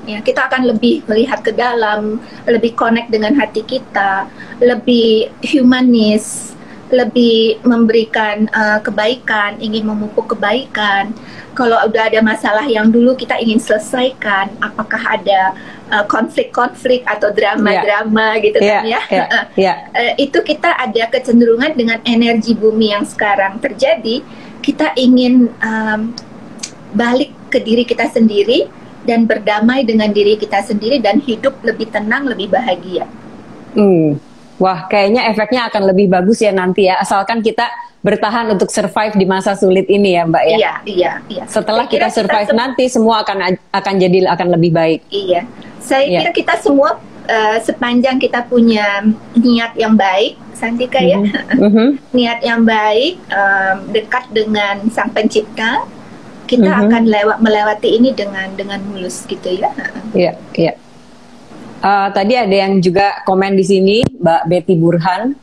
Ya, 0.04 0.20
kita 0.20 0.52
akan 0.52 0.68
lebih 0.68 1.00
melihat 1.08 1.40
ke 1.40 1.52
dalam, 1.56 2.20
lebih 2.44 2.76
connect 2.76 3.08
dengan 3.08 3.32
hati 3.40 3.64
kita, 3.64 4.28
lebih 4.60 5.32
humanis, 5.56 6.52
lebih 6.92 7.64
memberikan 7.64 8.44
uh, 8.52 8.78
kebaikan, 8.84 9.56
ingin 9.58 9.88
memupuk 9.88 10.36
kebaikan. 10.36 11.16
Kalau 11.54 11.78
udah 11.86 12.10
ada 12.10 12.20
masalah 12.20 12.66
yang 12.66 12.90
dulu 12.90 13.14
kita 13.16 13.38
ingin 13.40 13.62
selesaikan, 13.62 14.52
apakah 14.60 15.00
ada 15.16 15.54
uh, 15.88 16.04
konflik-konflik 16.04 17.06
atau 17.06 17.30
drama-drama 17.30 18.36
gitu 18.42 18.58
Iya, 18.60 18.82
kan 18.82 18.84
ya? 18.84 19.00
iya, 19.08 19.40
iya. 19.56 19.74
Eh, 20.00 20.28
itu 20.28 20.38
kita 20.42 20.74
ada 20.74 21.08
kecenderungan 21.08 21.72
dengan 21.78 22.02
energi 22.04 22.52
bumi 22.52 22.92
yang 22.92 23.06
sekarang 23.06 23.62
terjadi, 23.62 24.20
kita 24.60 24.92
ingin 24.98 25.48
um, 25.62 26.12
balik 26.94 27.30
ke 27.50 27.62
diri 27.62 27.86
kita 27.86 28.10
sendiri 28.10 28.66
dan 29.04 29.24
berdamai 29.24 29.84
dengan 29.84 30.08
diri 30.08 30.34
kita 30.34 30.60
sendiri 30.60 30.98
dan 30.98 31.20
hidup 31.20 31.60
lebih 31.60 31.88
tenang, 31.88 32.24
lebih 32.24 32.50
bahagia. 32.50 33.04
Hmm. 33.72 34.16
Wah, 34.54 34.86
kayaknya 34.86 35.26
efeknya 35.28 35.66
akan 35.66 35.90
lebih 35.90 36.06
bagus 36.06 36.38
ya 36.38 36.54
nanti 36.54 36.86
ya, 36.86 36.94
asalkan 36.96 37.42
kita 37.42 37.66
bertahan 38.00 38.54
untuk 38.54 38.70
survive 38.70 39.16
di 39.16 39.26
masa 39.26 39.58
sulit 39.58 39.88
ini 39.88 40.14
ya, 40.14 40.22
Mbak 40.24 40.44
ya. 40.46 40.56
Iya, 40.56 40.72
iya, 40.86 41.12
iya. 41.26 41.44
Setelah 41.50 41.90
kita 41.90 42.06
survive 42.06 42.46
sem- 42.46 42.54
nanti, 42.54 42.84
semua 42.86 43.26
akan 43.26 43.58
akan 43.72 43.94
jadi 43.98 44.30
akan 44.30 44.48
lebih 44.54 44.70
baik. 44.70 45.00
Iya, 45.10 45.42
saya 45.82 46.06
Iya. 46.06 46.20
kira 46.22 46.32
kita 46.32 46.54
semua 46.60 46.96
eh, 47.24 47.56
sepanjang 47.56 48.20
kita 48.20 48.44
punya 48.44 49.00
niat 49.32 49.72
yang 49.74 49.96
baik, 49.96 50.36
Santika 50.52 51.00
ya, 51.00 51.16
Mhm. 51.56 51.96
niat 52.20 52.44
yang 52.44 52.60
baik, 52.62 53.16
em, 53.26 53.76
dekat 53.90 54.28
dengan 54.28 54.84
Sang 54.92 55.08
Pencipta, 55.08 55.88
kita 56.44 56.70
Mhm. 56.70 56.80
akan 56.88 57.02
lewat 57.08 57.38
melewati 57.40 57.88
ini 57.96 58.10
dengan 58.12 58.52
dengan 58.54 58.80
mulus 58.84 59.24
gitu 59.24 59.48
ya. 59.48 59.72
Iya, 60.12 60.32
iya. 60.54 60.72
Eh, 61.84 62.08
tadi 62.16 62.32
ada 62.32 62.56
yang 62.64 62.80
juga 62.80 63.20
komen 63.28 63.52
di 63.56 63.64
sini, 63.64 63.96
Mbak 64.00 64.42
Betty 64.48 64.74
Burhan, 64.80 65.36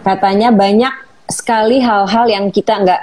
katanya 0.00 0.48
banyak 0.48 0.94
sekali 1.28 1.84
hal-hal 1.84 2.24
yang 2.32 2.48
kita 2.48 2.80
nggak 2.80 3.02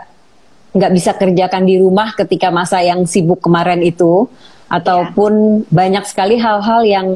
nggak 0.73 0.91
bisa 0.97 1.13
kerjakan 1.13 1.69
di 1.69 1.77
rumah 1.77 2.17
ketika 2.17 2.49
masa 2.49 2.81
yang 2.81 3.05
sibuk 3.05 3.45
kemarin 3.45 3.77
itu, 3.85 4.25
ataupun 4.73 5.65
banyak 5.69 6.01
sekali 6.09 6.41
hal-hal 6.41 6.81
yang 6.81 7.07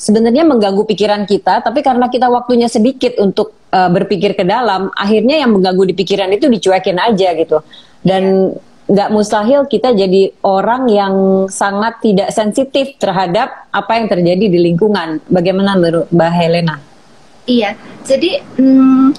sebenarnya 0.00 0.48
mengganggu 0.48 0.88
pikiran 0.88 1.28
kita, 1.28 1.60
tapi 1.60 1.84
karena 1.84 2.08
kita 2.08 2.32
waktunya 2.32 2.68
sedikit 2.72 3.20
untuk 3.20 3.52
eh, 3.68 3.90
berpikir 3.92 4.32
ke 4.32 4.48
dalam, 4.48 4.88
akhirnya 4.96 5.44
yang 5.44 5.52
mengganggu 5.52 5.92
di 5.92 5.94
pikiran 5.98 6.32
itu 6.32 6.48
dicuekin 6.48 6.96
aja 6.96 7.36
gitu, 7.36 7.60
dan 8.00 8.54
nggak 8.86 9.10
mustahil 9.10 9.66
kita 9.66 9.90
jadi 9.98 10.30
orang 10.46 10.86
yang 10.86 11.14
sangat 11.50 11.98
tidak 11.98 12.30
sensitif 12.30 12.94
terhadap 13.02 13.66
apa 13.74 13.92
yang 13.98 14.06
terjadi 14.06 14.46
di 14.46 14.58
lingkungan. 14.62 15.18
Bagaimana 15.26 15.74
menurut 15.74 16.06
Mbak 16.14 16.32
Helena? 16.32 16.78
Iya, 17.46 17.78
jadi 18.06 18.42
mm, 18.58 19.14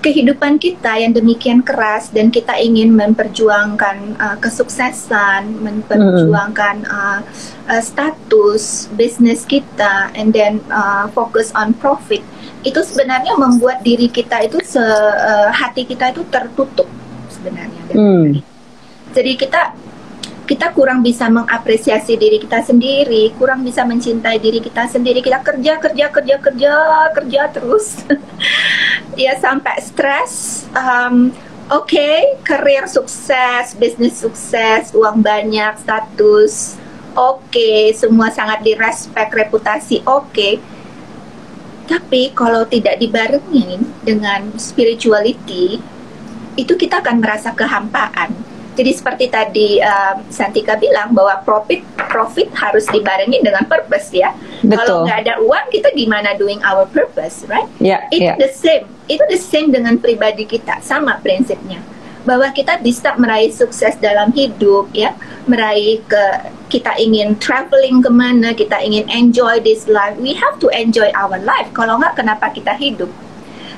kehidupan 0.00 0.56
kita 0.56 1.00
yang 1.00 1.12
demikian 1.12 1.60
keras 1.60 2.08
dan 2.12 2.30
kita 2.32 2.56
ingin 2.56 2.94
memperjuangkan 2.94 4.16
uh, 4.16 4.36
kesuksesan, 4.40 5.58
memperjuangkan 5.58 6.76
uh, 6.88 7.20
uh, 7.68 7.82
status 7.82 8.88
bisnis 8.94 9.44
kita, 9.44 10.12
and 10.16 10.32
then 10.32 10.62
uh, 10.72 11.10
focus 11.12 11.52
on 11.56 11.74
profit, 11.76 12.22
itu 12.62 12.80
sebenarnya 12.84 13.36
membuat 13.36 13.82
diri 13.82 14.08
kita 14.08 14.48
itu 14.48 14.60
se, 14.64 14.80
uh, 14.80 15.50
hati 15.52 15.84
kita 15.84 16.14
itu 16.14 16.22
tertutup 16.32 16.86
sebenarnya. 17.32 17.82
Hmm. 17.92 18.40
Jadi 19.18 19.34
kita 19.34 19.74
kita 20.46 20.70
kurang 20.70 21.02
bisa 21.02 21.26
mengapresiasi 21.26 22.14
diri 22.14 22.38
kita 22.38 22.62
sendiri, 22.62 23.34
kurang 23.34 23.66
bisa 23.66 23.82
mencintai 23.82 24.38
diri 24.38 24.62
kita 24.62 24.86
sendiri. 24.86 25.18
Kita 25.18 25.42
kerja 25.42 25.82
kerja 25.82 26.06
kerja 26.06 26.36
kerja 26.38 26.72
kerja 27.18 27.42
terus, 27.50 28.06
ya 29.18 29.34
sampai 29.34 29.82
stres. 29.82 30.64
Um, 30.70 31.34
Oke, 31.68 32.40
karir 32.48 32.88
sukses, 32.88 33.76
bisnis 33.76 34.24
sukses, 34.24 34.88
uang 34.96 35.20
banyak, 35.20 35.76
status, 35.76 36.80
oke, 37.12 37.92
semua 37.92 38.32
sangat 38.32 38.64
direspek, 38.64 39.28
reputasi 39.28 40.00
oke. 40.08 40.56
Tapi 41.84 42.32
kalau 42.32 42.64
tidak 42.64 42.96
dibarengi 42.96 43.84
dengan 44.00 44.48
spirituality, 44.56 45.76
itu 46.56 46.72
kita 46.72 47.04
akan 47.04 47.20
merasa 47.20 47.52
kehampaan. 47.52 48.32
Jadi 48.78 48.94
seperti 48.94 49.26
tadi 49.26 49.82
um, 49.82 50.22
Santika 50.30 50.78
bilang 50.78 51.10
bahwa 51.10 51.42
profit 51.42 51.82
profit 52.06 52.46
harus 52.54 52.86
dibarengi 52.86 53.42
dengan 53.42 53.66
purpose 53.66 54.14
ya. 54.14 54.30
Kalau 54.62 55.02
nggak 55.02 55.18
ada 55.26 55.34
uang 55.42 55.66
kita 55.74 55.90
gimana 55.98 56.38
doing 56.38 56.62
our 56.62 56.86
purpose, 56.86 57.42
right? 57.50 57.66
Ya, 57.82 58.06
Itu 58.14 58.30
ya. 58.30 58.38
the 58.38 58.46
same. 58.54 58.86
Itu 59.10 59.26
the 59.26 59.34
same 59.34 59.74
dengan 59.74 59.98
pribadi 59.98 60.46
kita, 60.46 60.78
sama 60.78 61.18
prinsipnya. 61.18 61.82
Bahwa 62.22 62.46
kita 62.54 62.78
bisa 62.78 63.18
meraih 63.18 63.50
sukses 63.50 63.98
dalam 63.98 64.30
hidup 64.30 64.94
ya, 64.94 65.18
meraih 65.50 65.98
ke 66.06 66.24
kita 66.70 66.94
ingin 67.02 67.34
traveling 67.42 67.98
ke 67.98 68.10
mana, 68.14 68.54
kita 68.54 68.78
ingin 68.78 69.10
enjoy 69.10 69.58
this 69.58 69.90
life, 69.90 70.14
we 70.22 70.38
have 70.38 70.54
to 70.62 70.70
enjoy 70.70 71.10
our 71.18 71.40
life. 71.42 71.66
Kalau 71.74 71.98
nggak, 71.98 72.14
kenapa 72.14 72.54
kita 72.54 72.78
hidup? 72.78 73.10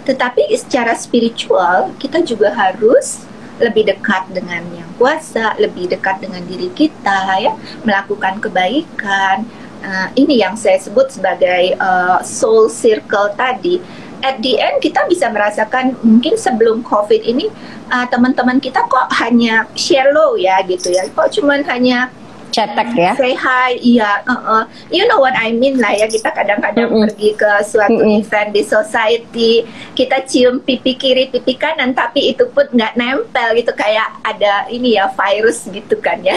Tetapi 0.04 0.50
secara 0.58 0.92
spiritual, 0.98 1.94
kita 2.02 2.20
juga 2.26 2.50
harus 2.50 3.29
lebih 3.60 3.92
dekat 3.92 4.26
dengan 4.32 4.64
yang 4.72 4.90
kuasa, 4.96 5.54
lebih 5.60 5.92
dekat 5.92 6.24
dengan 6.24 6.42
diri 6.48 6.72
kita, 6.72 7.36
ya, 7.38 7.52
melakukan 7.84 8.40
kebaikan. 8.40 9.44
Uh, 9.80 10.12
ini 10.12 10.44
yang 10.44 10.60
saya 10.60 10.76
sebut 10.76 11.08
sebagai 11.08 11.72
uh, 11.80 12.20
soul 12.20 12.68
circle 12.68 13.32
tadi 13.32 13.80
at 14.20 14.36
the 14.44 14.60
end 14.60 14.80
kita 14.84 15.04
bisa 15.08 15.32
merasakan 15.32 15.96
mungkin 16.04 16.36
sebelum 16.36 16.84
COVID 16.84 17.24
ini 17.24 17.48
uh, 17.88 18.06
teman-teman 18.08 18.60
kita 18.60 18.84
kok 18.84 19.08
hanya 19.16 19.64
share 19.72 20.12
low 20.12 20.36
ya 20.36 20.60
gitu 20.68 20.92
ya. 20.92 21.08
Kok 21.08 21.32
cuman 21.40 21.64
hanya 21.68 22.12
cetek 22.50 22.88
ya. 22.98 23.12
Say 23.14 23.32
hi 23.38 23.78
iya 23.78 24.20
uh 24.26 24.34
-uh. 24.34 24.62
you 24.90 25.06
know 25.06 25.22
what 25.22 25.32
I 25.38 25.54
mean 25.54 25.78
lah 25.78 25.94
ya 25.94 26.10
kita 26.10 26.34
kadang-kadang 26.34 26.90
mm 26.90 26.94
-mm. 26.94 27.02
pergi 27.06 27.30
ke 27.38 27.50
suatu 27.62 28.02
mm 28.02 28.06
-mm. 28.06 28.20
event 28.20 28.50
di 28.50 28.62
society 28.66 29.52
kita 29.94 30.26
cium 30.26 30.60
pipi 30.60 30.98
kiri 30.98 31.30
pipi 31.30 31.54
kanan 31.54 31.94
tapi 31.94 32.34
itu 32.34 32.50
pun 32.50 32.66
nggak 32.68 32.98
nempel 32.98 33.48
gitu 33.54 33.72
kayak 33.72 34.10
ada 34.26 34.66
ini 34.68 34.98
ya 34.98 35.08
virus 35.14 35.70
gitu 35.70 35.96
kan 36.02 36.20
ya. 36.20 36.36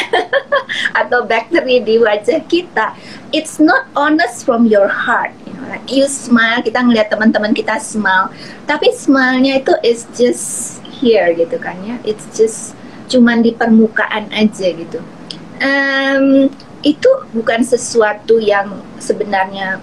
Atau 0.99 1.25
bakteri 1.25 1.81
di 1.81 1.97
wajah 1.97 2.45
kita. 2.45 2.93
It's 3.33 3.57
not 3.57 3.89
honest 3.97 4.45
from 4.45 4.69
your 4.69 4.87
heart. 4.87 5.33
You 5.49 5.57
know 5.57 5.65
like 5.73 5.89
you 5.89 6.05
smile 6.05 6.61
kita 6.61 6.79
ngelihat 6.79 7.09
teman-teman 7.09 7.57
kita 7.57 7.81
smile. 7.81 8.29
Tapi 8.69 8.93
smile-nya 8.93 9.59
itu 9.59 9.73
is 9.81 10.05
just 10.13 10.79
here 11.01 11.33
gitu 11.33 11.57
kan 11.57 11.75
ya. 11.81 11.97
It's 12.05 12.29
just 12.37 12.77
cuman 13.11 13.43
di 13.43 13.51
permukaan 13.53 14.31
aja 14.31 14.67
gitu 14.73 15.01
um, 15.63 16.51
itu 16.83 17.09
bukan 17.31 17.63
sesuatu 17.63 18.37
yang 18.43 18.83
sebenarnya 18.99 19.79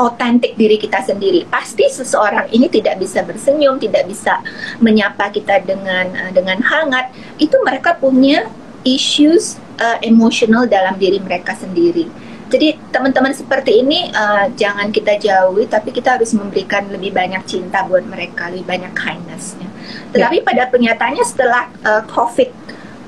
otentik 0.00 0.56
diri 0.56 0.80
kita 0.80 1.04
sendiri. 1.04 1.44
Pasti 1.50 1.84
seseorang 1.90 2.48
ini 2.54 2.70
tidak 2.72 3.02
bisa 3.02 3.20
bersenyum, 3.26 3.76
tidak 3.76 4.08
bisa 4.08 4.40
menyapa 4.80 5.28
kita 5.28 5.60
dengan 5.62 6.08
uh, 6.14 6.32
dengan 6.32 6.62
hangat. 6.64 7.12
Itu 7.36 7.60
mereka 7.66 7.98
punya 7.98 8.48
issues 8.86 9.60
uh, 9.82 9.98
emosional 10.00 10.64
dalam 10.64 10.96
diri 10.96 11.20
mereka 11.20 11.52
sendiri. 11.58 12.08
Jadi 12.48 12.80
teman-teman 12.88 13.36
seperti 13.36 13.84
ini 13.84 14.08
uh, 14.08 14.48
jangan 14.56 14.88
kita 14.88 15.20
jauhi, 15.20 15.68
tapi 15.68 15.92
kita 15.92 16.16
harus 16.16 16.32
memberikan 16.32 16.88
lebih 16.88 17.12
banyak 17.12 17.44
cinta 17.44 17.84
buat 17.84 18.08
mereka, 18.08 18.48
lebih 18.48 18.64
banyak 18.64 18.92
kindnessnya. 18.96 19.68
Tetapi 20.16 20.40
ya. 20.40 20.44
pada 20.46 20.62
kenyataannya 20.72 21.24
setelah 21.28 21.68
uh, 21.84 22.02
COVID 22.08 22.48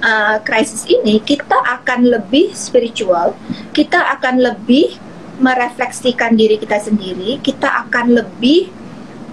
uh, 0.01 0.37
krisis 0.43 0.89
ini 0.89 1.21
kita 1.21 1.57
akan 1.57 2.09
lebih 2.09 2.53
spiritual, 2.57 3.37
kita 3.73 4.01
akan 4.19 4.41
lebih 4.41 4.97
merefleksikan 5.41 6.37
diri 6.37 6.61
kita 6.61 6.81
sendiri, 6.81 7.41
kita 7.41 7.87
akan 7.87 8.13
lebih 8.17 8.69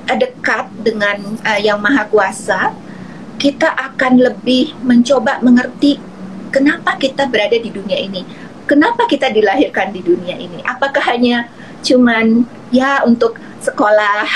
uh, 0.07 0.17
dekat 0.17 0.71
dengan 0.83 1.39
uh, 1.43 1.59
yang 1.59 1.79
maha 1.79 2.07
kuasa, 2.07 2.71
kita 3.41 3.67
akan 3.67 4.21
lebih 4.21 4.75
mencoba 4.83 5.39
mengerti 5.43 6.00
kenapa 6.51 6.95
kita 6.95 7.27
berada 7.27 7.57
di 7.59 7.69
dunia 7.71 7.97
ini, 8.00 8.24
kenapa 8.69 9.07
kita 9.07 9.31
dilahirkan 9.31 9.91
di 9.91 10.01
dunia 10.03 10.36
ini, 10.36 10.63
apakah 10.63 11.03
hanya 11.12 11.51
cuman 11.88 12.44
ya 12.75 13.08
untuk 13.08 13.39
sekolah 13.63 14.27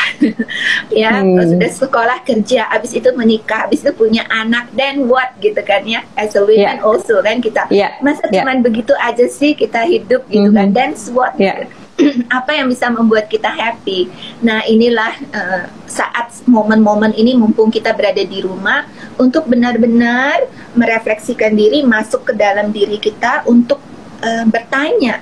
ya 1.04 1.24
hmm. 1.24 1.56
sudah 1.56 1.72
sekolah 1.72 2.18
kerja 2.24 2.68
habis 2.68 2.92
itu 2.96 3.08
menikah 3.16 3.68
habis 3.68 3.84
itu 3.84 3.92
punya 3.96 4.28
anak 4.28 4.72
dan 4.76 5.08
what 5.08 5.36
gitu 5.40 5.60
kan 5.64 5.84
ya 5.88 6.04
as 6.20 6.36
a 6.36 6.42
woman 6.42 6.80
yeah. 6.80 6.84
also 6.84 7.20
kan 7.24 7.40
kita 7.40 7.64
yeah. 7.72 7.96
masa 8.04 8.28
yeah. 8.28 8.44
cuman 8.44 8.64
begitu 8.66 8.92
aja 9.00 9.26
sih 9.30 9.56
kita 9.56 9.88
hidup 9.88 10.26
gitu 10.28 10.52
mm 10.52 10.56
-hmm. 10.56 10.60
kan 10.60 10.68
dan 10.76 10.92
what 11.16 11.36
yeah. 11.40 11.68
apa 12.38 12.52
yang 12.56 12.68
bisa 12.72 12.90
membuat 12.90 13.30
kita 13.30 13.52
happy. 13.52 14.10
Nah, 14.42 14.66
inilah 14.66 15.14
uh, 15.34 15.64
saat 15.86 16.34
momen-momen 16.50 17.14
ini 17.14 17.38
mumpung 17.38 17.70
kita 17.70 17.94
berada 17.94 18.22
di 18.24 18.42
rumah 18.42 18.88
untuk 19.22 19.46
benar-benar 19.46 20.50
merefleksikan 20.74 21.54
diri, 21.54 21.86
masuk 21.86 22.32
ke 22.32 22.34
dalam 22.34 22.74
diri 22.74 22.98
kita 22.98 23.46
untuk 23.46 23.78
uh, 24.24 24.46
bertanya, 24.50 25.22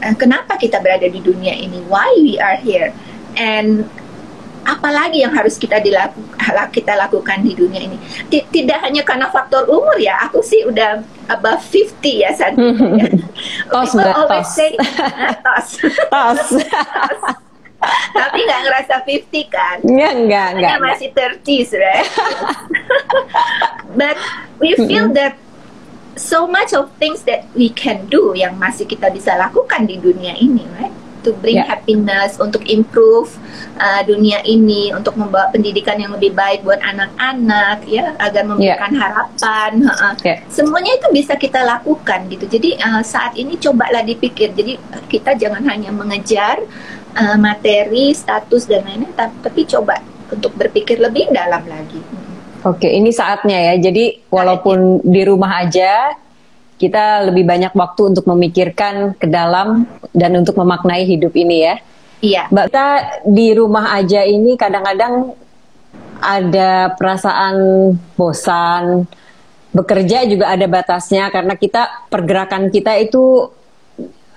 uh, 0.00 0.14
kenapa 0.16 0.56
kita 0.56 0.80
berada 0.80 1.06
di 1.06 1.20
dunia 1.20 1.52
ini? 1.54 1.84
Why 1.86 2.10
we 2.20 2.34
are 2.40 2.56
here? 2.56 2.90
and 3.38 3.86
apalagi 4.66 5.22
yang 5.24 5.32
harus 5.34 5.56
kita 5.56 5.80
dilaku, 5.80 6.20
kita 6.74 6.98
lakukan 6.98 7.42
di 7.42 7.52
dunia 7.54 7.80
ini? 7.84 7.96
Tidak 8.30 8.78
hanya 8.82 9.02
karena 9.06 9.30
faktor 9.30 9.66
umur 9.70 9.96
ya. 9.98 10.18
Aku 10.28 10.42
sih 10.42 10.66
udah 10.66 11.02
above 11.30 11.62
50 11.62 12.22
ya 12.26 12.30
saat 12.34 12.54
ini 12.60 13.22
tos 13.70 13.94
always 13.94 14.46
tos. 14.46 14.56
say 14.56 14.70
tos. 15.40 15.68
Tos. 16.12 16.48
Tapi 18.12 18.38
nggak 18.44 18.60
ngerasa 18.68 18.94
50 19.08 19.48
kan? 19.48 19.76
Enggak, 19.80 20.12
enggak, 20.20 20.46
enggak. 20.52 20.76
masih 20.84 21.08
30 21.16 21.80
right? 21.80 22.08
But 23.96 24.20
we 24.60 24.76
feel 24.76 25.08
that 25.16 25.40
so 26.20 26.44
much 26.44 26.76
of 26.76 26.92
things 27.00 27.24
that 27.24 27.48
we 27.56 27.72
can 27.72 28.04
do 28.12 28.36
yang 28.36 28.60
masih 28.60 28.84
kita 28.84 29.08
bisa 29.08 29.32
lakukan 29.40 29.88
di 29.88 29.96
dunia 29.96 30.36
ini 30.36 30.68
right 30.76 30.92
to 31.22 31.36
bring 31.36 31.60
yeah. 31.60 31.68
happiness, 31.68 32.40
untuk 32.40 32.64
improve 32.66 33.36
uh, 33.76 34.00
dunia 34.04 34.40
ini, 34.44 34.90
untuk 34.92 35.14
membawa 35.20 35.52
pendidikan 35.52 36.00
yang 36.00 36.16
lebih 36.16 36.32
baik 36.32 36.64
buat 36.64 36.80
anak-anak, 36.80 37.84
ya, 37.86 38.16
agar 38.16 38.42
memberikan 38.48 38.90
yeah. 38.92 39.00
harapan. 39.00 39.70
Uh, 39.86 40.14
yeah. 40.24 40.38
Semuanya 40.48 40.96
itu 40.96 41.08
bisa 41.12 41.36
kita 41.36 41.60
lakukan 41.62 42.26
gitu. 42.32 42.48
Jadi 42.48 42.80
uh, 42.80 43.04
saat 43.04 43.36
ini 43.36 43.60
cobalah 43.60 44.02
dipikir. 44.02 44.56
Jadi 44.56 44.80
kita 45.12 45.36
jangan 45.36 45.62
hanya 45.68 45.92
mengejar 45.92 46.64
uh, 47.14 47.36
materi, 47.36 48.16
status 48.16 48.66
dan 48.66 48.88
lain-lain, 48.88 49.12
tapi 49.16 49.68
coba 49.68 50.00
untuk 50.30 50.54
berpikir 50.56 50.98
lebih 50.98 51.28
dalam 51.30 51.62
lagi. 51.68 52.19
Oke, 52.60 52.92
ini 52.92 53.08
saatnya 53.08 53.72
ya. 53.72 53.74
Jadi 53.90 54.28
walaupun 54.28 55.00
di 55.00 55.22
rumah 55.24 55.64
aja 55.64 56.12
kita 56.80 57.28
lebih 57.28 57.44
banyak 57.44 57.72
waktu 57.76 58.16
untuk 58.16 58.24
memikirkan 58.24 59.16
ke 59.16 59.28
dalam 59.28 59.84
dan 60.16 60.32
untuk 60.36 60.56
memaknai 60.56 61.04
hidup 61.04 61.32
ini 61.36 61.68
ya. 61.68 61.74
Iya. 62.20 62.42
Mbak 62.52 62.66
kita 62.68 62.88
di 63.28 63.48
rumah 63.56 63.96
aja 63.96 64.24
ini 64.24 64.56
kadang-kadang 64.56 65.36
ada 66.20 66.92
perasaan 66.96 67.56
bosan, 68.16 69.08
bekerja 69.72 70.28
juga 70.28 70.52
ada 70.52 70.68
batasnya 70.68 71.32
karena 71.32 71.56
kita 71.56 72.08
pergerakan 72.12 72.68
kita 72.68 72.96
itu 73.00 73.48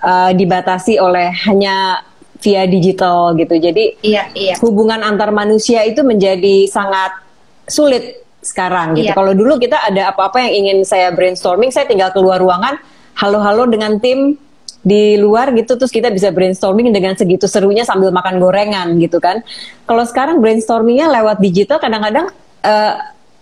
uh, 0.00 0.32
dibatasi 0.32 0.96
oleh 0.96 1.28
hanya 1.48 2.04
via 2.40 2.64
digital 2.68 3.32
gitu. 3.36 3.56
Jadi 3.56 4.00
iya, 4.04 4.28
iya. 4.36 4.56
hubungan 4.60 5.00
antar 5.00 5.32
manusia 5.32 5.84
itu 5.84 6.04
menjadi 6.04 6.68
sangat 6.68 7.23
sulit 7.68 8.24
sekarang 8.44 8.94
gitu. 8.94 9.10
Iya. 9.10 9.16
Kalau 9.16 9.32
dulu 9.32 9.56
kita 9.56 9.80
ada 9.80 10.12
apa-apa 10.12 10.44
yang 10.44 10.52
ingin 10.64 10.78
saya 10.84 11.08
brainstorming, 11.10 11.72
saya 11.72 11.88
tinggal 11.88 12.12
keluar 12.12 12.38
ruangan, 12.38 12.76
halo-halo 13.16 13.64
dengan 13.66 13.96
tim 13.98 14.36
di 14.84 15.16
luar 15.16 15.48
gitu 15.56 15.80
terus 15.80 15.88
kita 15.88 16.12
bisa 16.12 16.28
brainstorming 16.28 16.92
dengan 16.92 17.16
segitu 17.16 17.48
serunya 17.48 17.88
sambil 17.88 18.12
makan 18.12 18.36
gorengan 18.36 19.00
gitu 19.00 19.16
kan. 19.16 19.40
Kalau 19.88 20.04
sekarang 20.04 20.44
brainstormingnya 20.44 21.08
lewat 21.08 21.40
digital 21.40 21.80
kadang-kadang 21.80 22.28
uh, 22.60 22.94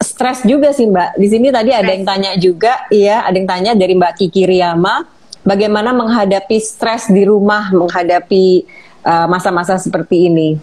stres 0.03 0.47
juga 0.47 0.71
sih 0.71 0.87
Mbak. 0.87 1.19
Di 1.19 1.27
sini 1.31 1.49
tadi 1.51 1.71
ada 1.75 1.91
yang 1.91 2.07
tanya 2.07 2.31
juga, 2.39 2.87
iya 2.91 3.27
ada 3.27 3.35
yang 3.35 3.49
tanya 3.51 3.73
dari 3.75 3.95
Mbak 3.99 4.13
Kiki 4.19 4.47
Riyama, 4.47 5.07
bagaimana 5.47 5.95
menghadapi 5.95 6.59
stres 6.59 7.09
di 7.09 7.23
rumah, 7.23 7.71
menghadapi 7.71 8.45
eh, 9.07 9.27
masa-masa 9.31 9.79
uh, 9.79 9.81
seperti 9.81 10.27
ini. 10.29 10.59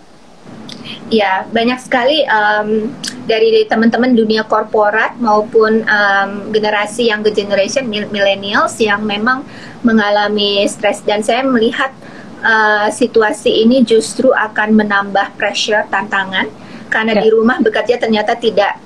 Ya, 1.10 1.46
banyak 1.50 1.82
sekali 1.82 2.22
um, 2.30 2.94
dari 3.26 3.66
teman-teman 3.66 4.14
dunia 4.14 4.46
korporat 4.46 5.18
maupun 5.22 5.86
um, 5.86 6.30
generasi 6.54 7.10
yang 7.10 7.22
ke 7.26 7.34
generation 7.34 7.86
millennials 7.90 8.78
yang 8.82 9.02
memang 9.06 9.46
mengalami 9.86 10.66
stres 10.66 11.02
dan 11.06 11.22
saya 11.22 11.46
melihat 11.46 11.94
uh, 12.42 12.88
situasi 12.90 13.64
ini 13.66 13.86
justru 13.86 14.34
akan 14.34 14.76
menambah 14.76 15.38
pressure 15.38 15.86
tantangan 15.90 16.50
karena 16.90 17.14
ya. 17.18 17.22
di 17.22 17.30
rumah 17.30 17.62
bekerja 17.62 18.02
ternyata 18.02 18.34
tidak 18.34 18.82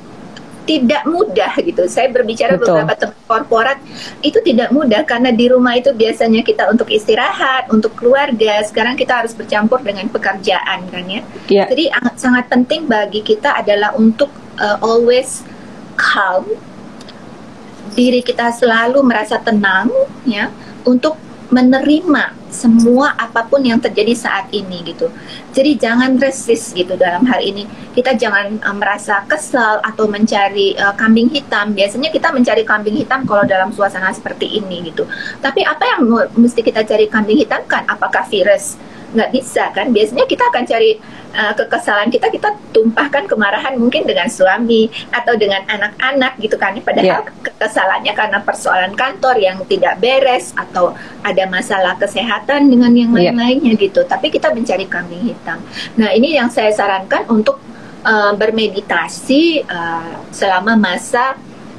tidak 0.63 1.03
mudah 1.03 1.51
gitu. 1.59 1.83
Saya 1.91 2.07
berbicara 2.09 2.55
Betul. 2.55 2.79
beberapa 2.79 2.93
teman 2.95 3.21
korporat 3.27 3.77
itu 4.23 4.39
tidak 4.43 4.69
mudah 4.71 5.03
karena 5.03 5.31
di 5.31 5.51
rumah 5.51 5.75
itu 5.75 5.91
biasanya 5.91 6.41
kita 6.43 6.71
untuk 6.71 6.87
istirahat, 6.91 7.67
untuk 7.71 7.95
keluarga. 7.99 8.63
Sekarang 8.63 8.95
kita 8.95 9.23
harus 9.23 9.35
bercampur 9.35 9.83
dengan 9.83 10.07
pekerjaan 10.07 10.87
kan 10.87 11.05
ya. 11.07 11.21
Yeah. 11.51 11.67
Jadi 11.67 11.91
sangat 12.15 12.47
penting 12.47 12.87
bagi 12.87 13.21
kita 13.23 13.59
adalah 13.59 13.95
untuk 13.95 14.31
uh, 14.59 14.79
always 14.79 15.43
calm. 15.99 16.47
Diri 17.93 18.25
kita 18.25 18.49
selalu 18.55 19.05
merasa 19.05 19.37
tenang 19.37 19.91
ya 20.25 20.49
untuk 20.87 21.19
menerima 21.53 22.33
semua 22.49 23.13
apa 23.13 23.45
pun 23.45 23.61
yang 23.61 23.77
terjadi 23.77 24.17
saat 24.17 24.49
ini 24.49 24.81
gitu. 24.89 25.13
Jadi 25.53 25.77
jangan 25.77 26.17
resist 26.17 26.73
gitu 26.73 26.97
dalam 26.97 27.25
hal 27.29 27.41
ini. 27.41 27.69
Kita 27.93 28.17
jangan 28.17 28.57
uh, 28.65 28.75
merasa 28.77 29.21
kesal 29.29 29.77
atau 29.85 30.09
mencari 30.09 30.73
uh, 30.81 30.97
kambing 30.97 31.29
hitam. 31.29 31.77
Biasanya 31.77 32.09
kita 32.09 32.33
mencari 32.33 32.65
kambing 32.65 32.97
hitam 32.97 33.25
kalau 33.29 33.45
dalam 33.45 33.69
suasana 33.69 34.09
seperti 34.09 34.57
ini 34.57 34.89
gitu. 34.89 35.05
Tapi 35.41 35.61
apa 35.61 35.85
yang 35.85 36.09
mesti 36.33 36.65
kita 36.65 36.81
cari 36.81 37.05
kambing 37.05 37.37
hitam 37.37 37.61
kan? 37.69 37.85
Apakah 37.85 38.25
virus? 38.25 38.77
Nggak 39.13 39.31
bisa 39.31 39.69
kan 39.71 39.93
biasanya 39.93 40.25
kita 40.25 40.43
akan 40.49 40.63
cari 40.65 40.97
uh, 41.37 41.53
kekesalan 41.53 42.09
kita 42.09 42.27
kita 42.33 42.49
tumpahkan 42.73 43.29
kemarahan 43.29 43.77
mungkin 43.77 44.05
dengan 44.09 44.25
suami 44.29 44.89
atau 45.13 45.37
dengan 45.37 45.61
anak-anak 45.69 46.41
gitu 46.41 46.57
kan 46.57 46.73
padahal 46.81 47.21
yeah. 47.21 47.41
kekesalannya 47.45 48.13
karena 48.13 48.39
persoalan 48.41 48.93
kantor 48.97 49.37
yang 49.37 49.61
tidak 49.69 50.01
beres 50.01 50.53
atau 50.57 50.97
ada 51.21 51.43
masalah 51.45 51.93
kesehatan 51.97 52.69
dengan 52.69 52.93
yang 52.93 53.13
iya. 53.13 53.29
lain-lainnya 53.29 53.73
yeah. 53.77 53.83
gitu 53.85 54.01
tapi 54.05 54.33
kita 54.33 54.49
mencari 54.53 54.85
kambing 54.89 55.33
hitam 55.33 55.61
nah 55.93 56.09
ini 56.09 56.33
yang 56.33 56.49
saya 56.49 56.73
sarankan 56.73 57.29
untuk 57.29 57.61
uh, 58.05 58.33
bermeditasi 58.33 59.65
uh, 59.69 60.25
selama 60.33 60.73
masa 60.73 61.37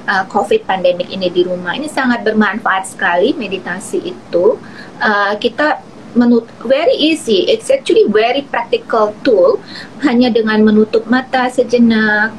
uh, 0.09 0.25
COVID 0.31 0.65
pandemik 0.69 1.11
ini 1.11 1.29
di 1.31 1.43
rumah 1.45 1.75
ini 1.77 1.91
sangat 1.91 2.23
bermanfaat 2.23 2.95
sekali 2.95 3.35
meditasi 3.35 3.99
itu 4.03 4.57
uh, 5.01 5.35
kita 5.41 5.94
menut 6.15 6.47
very 6.63 6.95
easy. 6.95 7.47
It's 7.51 7.71
actually 7.71 8.07
very 8.09 8.43
practical 8.47 9.15
tool. 9.27 9.63
Hanya 10.03 10.31
dengan 10.31 10.63
menutup 10.63 11.07
mata 11.11 11.51
sejenak 11.51 12.35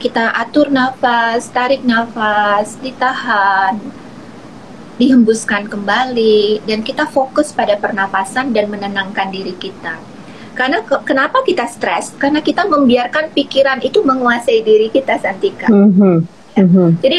kita 0.00 0.32
atur 0.32 0.72
nafas 0.72 1.52
tarik 1.52 1.84
nafas 1.84 2.80
ditahan 2.80 3.76
dihembuskan 4.96 5.68
kembali 5.68 6.64
dan 6.64 6.80
kita 6.80 7.04
fokus 7.08 7.52
pada 7.52 7.76
pernapasan 7.76 8.52
dan 8.56 8.72
menenangkan 8.72 9.28
diri 9.28 9.52
kita. 9.56 9.96
Karena 10.56 10.84
ke, 10.84 10.92
kenapa 11.08 11.40
kita 11.44 11.64
stres? 11.68 12.12
Karena 12.20 12.44
kita 12.44 12.68
membiarkan 12.68 13.32
pikiran 13.32 13.80
itu 13.80 14.04
menguasai 14.04 14.60
diri 14.60 14.92
kita 14.92 15.16
Santika. 15.20 15.68
Mm 15.72 15.90
-hmm. 15.92 16.16
Mm 16.60 16.68
-hmm. 16.68 16.88
jadi 17.00 17.18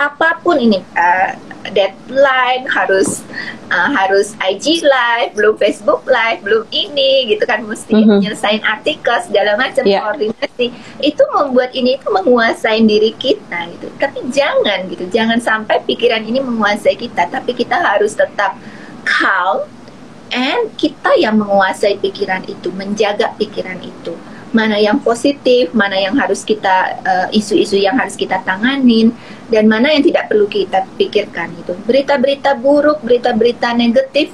apa 0.00 0.40
pun 0.42 0.56
ini 0.58 0.80
uh, 0.96 1.30
deadline 1.68 2.64
harus 2.68 3.20
uh, 3.68 3.90
harus 3.92 4.32
IG 4.40 4.80
live 4.80 5.36
belum 5.36 5.60
Facebook 5.60 6.08
live 6.08 6.40
belum 6.40 6.64
ini 6.72 7.32
gitu 7.32 7.44
kan. 7.44 7.62
Mesti 7.64 7.92
mm 7.92 8.04
-hmm. 8.04 8.18
nyelesain 8.24 8.62
artikel 8.64 9.16
segala 9.24 9.60
macam 9.60 9.84
yeah. 9.84 10.00
koordinasi. 10.00 10.72
Itu 11.04 11.22
membuat 11.36 11.76
ini 11.76 12.00
itu 12.00 12.08
menguasai 12.08 12.80
diri 12.84 13.12
kita 13.16 13.68
gitu. 13.76 13.92
Tapi 14.00 14.24
jangan 14.32 14.88
gitu. 14.88 15.04
Jangan 15.12 15.38
sampai 15.40 15.84
pikiran 15.84 16.24
ini 16.24 16.40
menguasai 16.40 16.96
kita 16.96 17.28
tapi 17.28 17.52
kita 17.52 17.76
harus 17.76 18.16
tetap 18.16 18.56
calm 19.04 19.68
and 20.30 20.70
kita 20.78 21.10
yang 21.18 21.36
menguasai 21.36 21.98
pikiran 21.98 22.46
itu 22.46 22.70
menjaga 22.72 23.34
pikiran 23.36 23.78
itu. 23.82 24.14
Mana 24.50 24.82
yang 24.82 24.98
positif, 24.98 25.70
mana 25.70 25.94
yang 25.94 26.18
harus 26.18 26.42
kita 26.42 26.98
uh, 27.06 27.26
isu-isu 27.30 27.78
uh, 27.78 27.86
yang 27.86 27.94
harus 27.94 28.18
kita 28.18 28.42
tanganin 28.42 29.14
dan 29.50 29.66
mana 29.66 29.90
yang 29.90 30.06
tidak 30.06 30.30
perlu 30.30 30.46
kita 30.46 30.86
pikirkan 30.94 31.50
itu. 31.58 31.74
Berita-berita 31.84 32.54
buruk, 32.56 33.02
berita-berita 33.02 33.74
negatif 33.74 34.30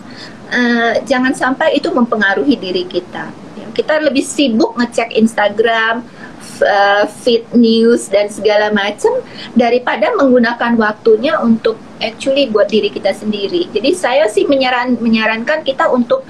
uh, 0.52 1.00
jangan 1.08 1.32
sampai 1.32 1.80
itu 1.80 1.88
mempengaruhi 1.90 2.54
diri 2.60 2.84
kita. 2.84 3.32
Ya, 3.56 3.66
kita 3.72 3.98
lebih 4.04 4.22
sibuk 4.22 4.76
ngecek 4.76 5.16
Instagram, 5.16 6.04
uh, 6.62 7.04
feed 7.24 7.48
news 7.56 8.12
dan 8.12 8.28
segala 8.28 8.70
macam 8.70 9.16
daripada 9.56 10.12
menggunakan 10.14 10.76
waktunya 10.76 11.40
untuk 11.40 11.80
actually 11.98 12.52
buat 12.52 12.68
diri 12.68 12.92
kita 12.92 13.16
sendiri. 13.16 13.72
Jadi 13.72 13.90
saya 13.96 14.28
sih 14.28 14.44
menyaran 14.44 15.00
menyarankan 15.00 15.64
kita 15.64 15.88
untuk 15.88 16.22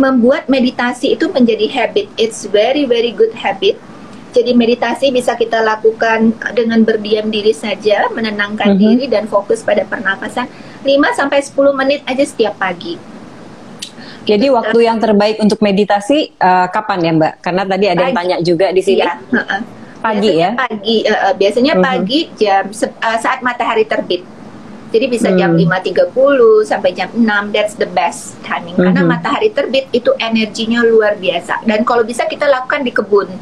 membuat 0.00 0.48
meditasi 0.48 1.14
itu 1.14 1.28
menjadi 1.30 1.68
habit. 1.68 2.08
It's 2.16 2.48
very 2.48 2.88
very 2.88 3.14
good 3.14 3.32
habit. 3.36 3.78
Jadi 4.32 4.56
meditasi 4.56 5.12
bisa 5.12 5.36
kita 5.36 5.60
lakukan 5.60 6.32
dengan 6.56 6.80
berdiam 6.82 7.28
diri 7.28 7.52
saja, 7.52 8.08
menenangkan 8.08 8.72
mm 8.72 8.76
-hmm. 8.76 8.82
diri 8.82 9.04
dan 9.12 9.28
fokus 9.28 9.60
pada 9.60 9.84
pernapasan 9.84 10.48
5 10.80 11.18
sampai 11.18 11.38
10 11.44 11.52
menit 11.76 12.00
aja 12.08 12.24
setiap 12.24 12.56
pagi. 12.56 12.96
Jadi 14.22 14.46
gitu. 14.48 14.56
waktu 14.56 14.78
yang 14.86 14.98
terbaik 15.02 15.36
untuk 15.42 15.58
meditasi 15.60 16.32
uh, 16.38 16.70
kapan 16.70 16.98
ya 17.04 17.12
Mbak? 17.12 17.32
Karena 17.42 17.62
tadi 17.66 17.86
ada 17.90 17.94
pagi. 17.94 18.04
yang 18.06 18.16
tanya 18.16 18.36
juga 18.40 18.66
di 18.72 18.82
sini. 18.82 19.02
Ya, 19.02 19.18
uh 19.18 19.38
-uh. 19.38 19.60
Pagi 20.02 20.30
biasanya 20.34 20.42
ya? 20.42 20.50
Pagi, 20.58 20.96
uh, 21.06 21.34
biasanya 21.38 21.72
mm 21.74 21.78
-hmm. 21.78 21.90
pagi 21.90 22.20
jam 22.38 22.64
uh, 22.72 23.18
saat 23.20 23.38
matahari 23.44 23.84
terbit. 23.84 24.22
Jadi 24.92 25.08
bisa 25.08 25.32
hmm. 25.32 25.38
jam 25.40 25.50
5.30 25.56 26.68
sampai 26.68 26.90
jam 26.92 27.08
6 27.16 27.24
that's 27.56 27.74
the 27.80 27.88
best 27.88 28.36
timing 28.44 28.76
hmm. 28.76 28.92
karena 28.92 29.02
matahari 29.08 29.48
terbit 29.48 29.88
itu 29.88 30.12
energinya 30.20 30.84
luar 30.84 31.16
biasa. 31.16 31.64
Dan 31.64 31.88
kalau 31.88 32.04
bisa 32.04 32.28
kita 32.28 32.44
lakukan 32.44 32.84
di 32.84 32.92
kebun. 32.92 33.32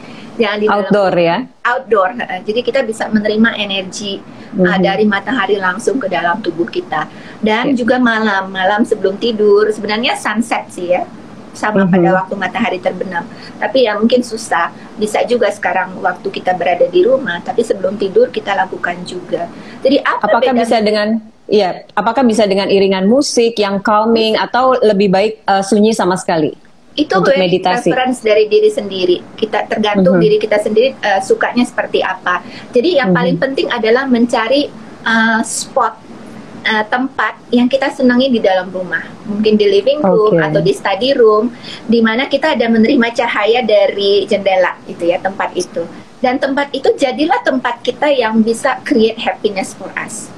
Jangan 0.40 0.58
di 0.58 0.66
outdoor 0.66 1.12
dalam, 1.12 1.28
ya. 1.28 1.36
Outdoor. 1.68 2.08
Jadi 2.48 2.60
kita 2.64 2.80
bisa 2.88 3.04
menerima 3.12 3.50
energi 3.60 4.16
hmm. 4.18 4.64
uh, 4.64 4.78
dari 4.80 5.04
matahari 5.04 5.60
langsung 5.60 6.00
ke 6.00 6.08
dalam 6.08 6.40
tubuh 6.40 6.66
kita. 6.66 7.04
Dan 7.44 7.72
yeah. 7.72 7.76
juga 7.76 8.00
malam, 8.00 8.48
malam 8.48 8.82
sebelum 8.88 9.20
tidur 9.20 9.68
sebenarnya 9.68 10.16
sunset 10.16 10.72
sih 10.72 10.96
ya 10.96 11.04
sama 11.50 11.82
mm-hmm. 11.82 11.92
pada 11.92 12.08
waktu 12.22 12.34
matahari 12.38 12.78
terbenam. 12.78 13.26
Tapi 13.58 13.86
ya 13.86 13.98
mungkin 13.98 14.22
susah. 14.22 14.70
Bisa 14.96 15.26
juga 15.26 15.50
sekarang 15.50 15.98
waktu 15.98 16.28
kita 16.30 16.54
berada 16.54 16.86
di 16.86 17.02
rumah, 17.02 17.42
tapi 17.42 17.66
sebelum 17.66 17.98
tidur 17.98 18.30
kita 18.30 18.54
lakukan 18.54 19.02
juga. 19.02 19.50
Jadi 19.82 19.98
apa 20.00 20.30
Apakah 20.30 20.54
bisa 20.54 20.78
dengan 20.80 21.20
Iya, 21.50 21.82
apakah 21.98 22.22
bisa 22.22 22.46
dengan 22.46 22.70
iringan 22.70 23.10
musik 23.10 23.58
yang 23.58 23.82
calming 23.82 24.38
atau 24.38 24.78
lebih 24.78 25.10
baik 25.10 25.42
uh, 25.50 25.66
sunyi 25.66 25.90
sama 25.90 26.14
sekali? 26.14 26.54
Itu 26.98 27.22
untuk 27.22 27.34
meditasi. 27.38 27.86
preference 27.86 28.18
dari 28.20 28.50
diri 28.50 28.70
sendiri. 28.70 29.18
Kita 29.38 29.66
tergantung 29.70 30.18
mm 30.18 30.20
-hmm. 30.20 30.26
diri 30.26 30.36
kita 30.42 30.58
sendiri 30.58 30.88
uh, 30.98 31.20
sukanya 31.22 31.62
seperti 31.62 32.02
apa. 32.02 32.42
Jadi 32.74 32.98
yang 32.98 33.10
mm 33.10 33.14
-hmm. 33.14 33.18
paling 33.18 33.36
penting 33.38 33.66
adalah 33.70 34.04
mencari 34.10 34.66
uh, 35.06 35.40
spot 35.46 35.94
uh, 36.66 36.84
tempat 36.90 37.38
yang 37.54 37.70
kita 37.70 37.94
senangi 37.94 38.30
di 38.34 38.40
dalam 38.42 38.74
rumah. 38.74 39.06
Mungkin 39.26 39.54
di 39.54 39.66
living 39.70 40.02
room 40.02 40.34
okay. 40.34 40.50
atau 40.50 40.60
di 40.60 40.72
study 40.74 41.14
room 41.14 41.54
di 41.86 42.02
mana 42.02 42.26
kita 42.26 42.58
ada 42.58 42.66
menerima 42.66 43.08
cahaya 43.14 43.62
dari 43.62 44.26
jendela 44.26 44.74
itu 44.90 45.06
ya, 45.06 45.22
tempat 45.22 45.54
itu. 45.54 45.86
Dan 46.20 46.36
tempat 46.36 46.74
itu 46.76 46.90
jadilah 46.98 47.40
tempat 47.46 47.80
kita 47.80 48.12
yang 48.12 48.44
bisa 48.44 48.82
create 48.84 49.16
happiness 49.16 49.72
for 49.72 49.88
us 49.96 50.28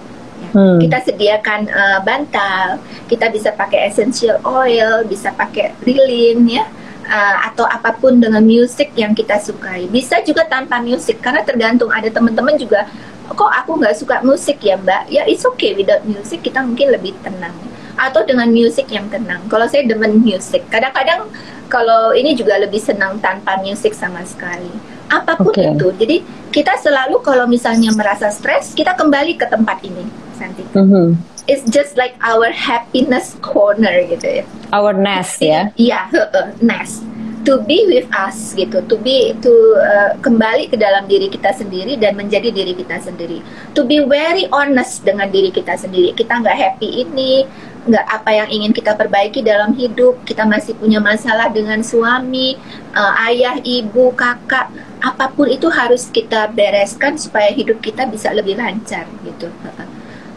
Hmm. 0.53 0.79
Kita 0.79 1.01
sediakan 1.01 1.61
uh, 1.73 2.01
bantal, 2.05 2.81
kita 3.09 3.33
bisa 3.33 3.51
pakai 3.57 3.89
essential 3.89 4.37
oil, 4.45 5.05
bisa 5.09 5.33
pakai 5.33 5.73
lilin 5.85 6.45
ya. 6.49 6.65
Uh, 7.03 7.51
atau 7.51 7.67
apa 7.67 7.99
pun 7.99 8.23
dengan 8.23 8.41
musik 8.47 8.95
yang 8.95 9.11
kita 9.13 9.37
sukai. 9.43 9.91
Bisa 9.91 10.23
juga 10.23 10.47
tanpa 10.47 10.79
musik 10.79 11.19
karena 11.19 11.43
tergantung 11.43 11.91
ada 11.91 12.07
teman-teman 12.07 12.55
juga 12.55 12.87
kok 13.33 13.53
aku 13.65 13.81
nggak 13.81 13.97
suka 13.97 14.17
musik 14.21 14.61
ya 14.61 14.77
mbak 14.77 15.09
ya 15.09 15.25
it's 15.25 15.47
okay 15.47 15.73
without 15.73 16.05
music 16.05 16.45
kita 16.45 16.61
mungkin 16.61 16.93
lebih 16.93 17.17
tenang 17.25 17.55
atau 17.97 18.25
dengan 18.25 18.49
musik 18.49 18.89
yang 18.93 19.09
tenang 19.09 19.41
kalau 19.49 19.65
saya 19.69 19.85
demen 19.89 20.21
musik 20.21 20.65
kadang-kadang 20.69 21.29
kalau 21.69 22.13
ini 22.13 22.37
juga 22.37 22.61
lebih 22.61 22.81
senang 22.81 23.21
tanpa 23.21 23.61
musik 23.61 23.97
sama 23.97 24.25
sekali 24.25 24.69
apa 25.13 25.37
pun 25.37 25.53
okay. 25.53 25.73
itu 25.73 25.89
jadi 25.97 26.17
kita 26.53 26.77
selalu 26.81 27.21
kalau 27.21 27.45
misalnya 27.49 27.93
merasa 27.93 28.29
stres 28.33 28.73
kita 28.73 28.97
kembali 28.97 29.37
ke 29.37 29.47
tempat 29.49 29.81
ini 29.85 30.05
Santika. 30.43 30.75
Mm 30.75 30.87
-hmm. 30.91 31.09
It's 31.47 31.67
just 31.67 31.99
like 31.99 32.15
our 32.23 32.51
happiness 32.55 33.35
corner 33.43 34.07
gitu 34.07 34.43
ya. 34.43 34.45
Our 34.75 34.95
nest 34.95 35.43
ya. 35.43 35.71
Iya, 35.75 36.11
yeah, 36.11 36.51
nest. 36.59 37.03
To 37.43 37.59
be 37.59 37.83
with 37.91 38.07
us 38.15 38.55
gitu, 38.55 38.87
to 38.87 38.95
be 39.03 39.35
to 39.43 39.51
uh, 39.83 40.15
kembali 40.23 40.71
ke 40.71 40.79
dalam 40.79 41.11
diri 41.11 41.27
kita 41.27 41.51
sendiri 41.51 41.99
dan 41.99 42.15
menjadi 42.15 42.55
diri 42.55 42.71
kita 42.71 43.03
sendiri. 43.03 43.43
To 43.75 43.83
be 43.83 43.99
very 44.07 44.47
honest 44.55 45.03
dengan 45.03 45.27
diri 45.27 45.51
kita 45.51 45.75
sendiri. 45.75 46.15
Kita 46.15 46.39
nggak 46.39 46.55
happy 46.55 47.03
ini, 47.03 47.43
nggak 47.91 48.07
apa 48.07 48.31
yang 48.31 48.49
ingin 48.63 48.71
kita 48.71 48.95
perbaiki 48.95 49.43
dalam 49.43 49.75
hidup. 49.75 50.23
Kita 50.23 50.47
masih 50.47 50.79
punya 50.79 51.03
masalah 51.03 51.51
dengan 51.51 51.83
suami, 51.83 52.55
uh, 52.95 53.27
ayah, 53.27 53.59
ibu, 53.59 54.15
kakak. 54.15 54.71
Apa 55.03 55.35
pun 55.35 55.51
itu 55.51 55.67
harus 55.67 56.07
kita 56.07 56.47
bereskan 56.55 57.19
supaya 57.19 57.51
hidup 57.51 57.83
kita 57.83 58.07
bisa 58.07 58.31
lebih 58.31 58.55
lancar 58.55 59.11
gitu 59.27 59.51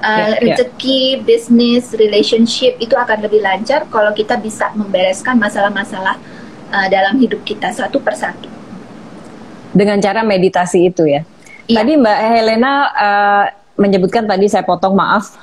uh, 0.02 0.08
yeah, 0.08 0.28
ya. 0.36 0.38
rezeki, 0.42 1.02
yeah. 1.20 1.24
bisnis, 1.24 1.92
relationship 1.96 2.80
itu 2.80 2.96
akan 2.96 3.24
lebih 3.24 3.44
lancar 3.44 3.88
kalau 3.88 4.12
kita 4.12 4.36
bisa 4.40 4.72
membereskan 4.74 5.38
masalah-masalah 5.40 6.18
uh, 6.72 6.88
dalam 6.92 7.20
hidup 7.20 7.44
kita 7.44 7.72
satu 7.72 8.00
persatu. 8.02 8.48
Dengan 9.76 10.00
cara 10.00 10.24
meditasi 10.24 10.88
itu 10.88 11.04
ya. 11.08 11.22
Yeah. 11.68 11.84
Tadi 11.84 11.92
Mbak 12.00 12.20
Helena 12.32 12.74
uh, 12.96 13.46
menyebutkan 13.76 14.24
tadi 14.24 14.48
saya 14.48 14.64
potong 14.64 14.96
maaf, 14.96 15.36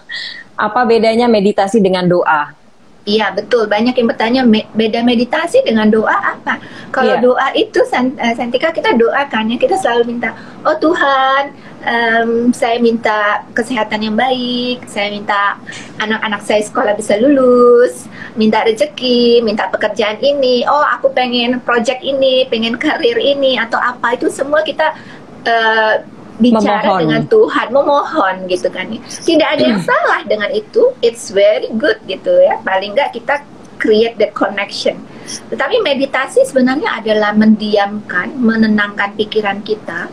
apa 0.56 0.80
bedanya 0.88 1.28
meditasi 1.28 1.82
dengan 1.82 2.08
doa? 2.08 2.61
Iya 3.02 3.34
betul 3.34 3.66
banyak 3.66 3.98
yang 3.98 4.08
bertanya 4.14 4.40
me 4.46 4.62
beda 4.78 5.02
meditasi 5.02 5.58
dengan 5.66 5.90
doa 5.90 6.38
apa? 6.38 6.62
Kalau 6.94 7.18
Iya. 7.18 7.24
doa 7.26 7.46
itu 7.58 7.82
eh, 7.82 8.34
Santika 8.38 8.70
kita 8.70 8.94
doakan 8.94 9.50
ya 9.50 9.56
kita 9.58 9.74
selalu 9.74 10.14
minta 10.14 10.30
oh 10.62 10.78
Tuhan 10.78 11.50
em, 11.82 12.54
saya 12.54 12.78
minta 12.78 13.42
kesehatan 13.58 14.06
yang 14.06 14.14
baik, 14.14 14.86
saya 14.86 15.10
minta 15.10 15.58
anak-anak 15.98 16.46
saya 16.46 16.62
sekolah 16.62 16.94
bisa 16.94 17.18
lulus, 17.18 18.06
minta 18.38 18.62
rezeki, 18.62 19.42
minta 19.42 19.66
pekerjaan 19.66 20.22
ini, 20.22 20.62
oh 20.70 20.86
aku 20.94 21.10
pengen 21.10 21.58
project 21.66 22.06
ini, 22.06 22.46
pengen 22.46 22.78
karir 22.78 23.18
ini 23.18 23.58
atau 23.58 23.82
apa 23.82 24.14
itu 24.14 24.30
semua 24.30 24.62
kita 24.62 24.94
eh, 25.42 26.06
bicara 26.40 26.80
Memohon. 26.80 27.00
dengan 27.04 27.22
Tuhan, 27.28 27.66
memohon 27.72 28.34
gitu 28.48 28.68
kan. 28.72 28.86
Tidak 29.04 29.48
ada 29.48 29.62
yang 29.62 29.80
salah 29.84 30.20
dengan 30.24 30.48
itu. 30.52 30.92
It's 31.04 31.28
very 31.28 31.68
good 31.76 32.00
gitu 32.08 32.32
ya. 32.40 32.60
Paling 32.64 32.96
nggak 32.96 33.16
kita 33.16 33.44
create 33.82 34.16
that 34.22 34.32
connection. 34.32 35.02
Tetapi 35.50 35.82
meditasi 35.82 36.46
sebenarnya 36.46 37.02
adalah 37.02 37.34
mendiamkan, 37.34 38.38
menenangkan 38.38 39.18
pikiran 39.18 39.60
kita 39.66 40.08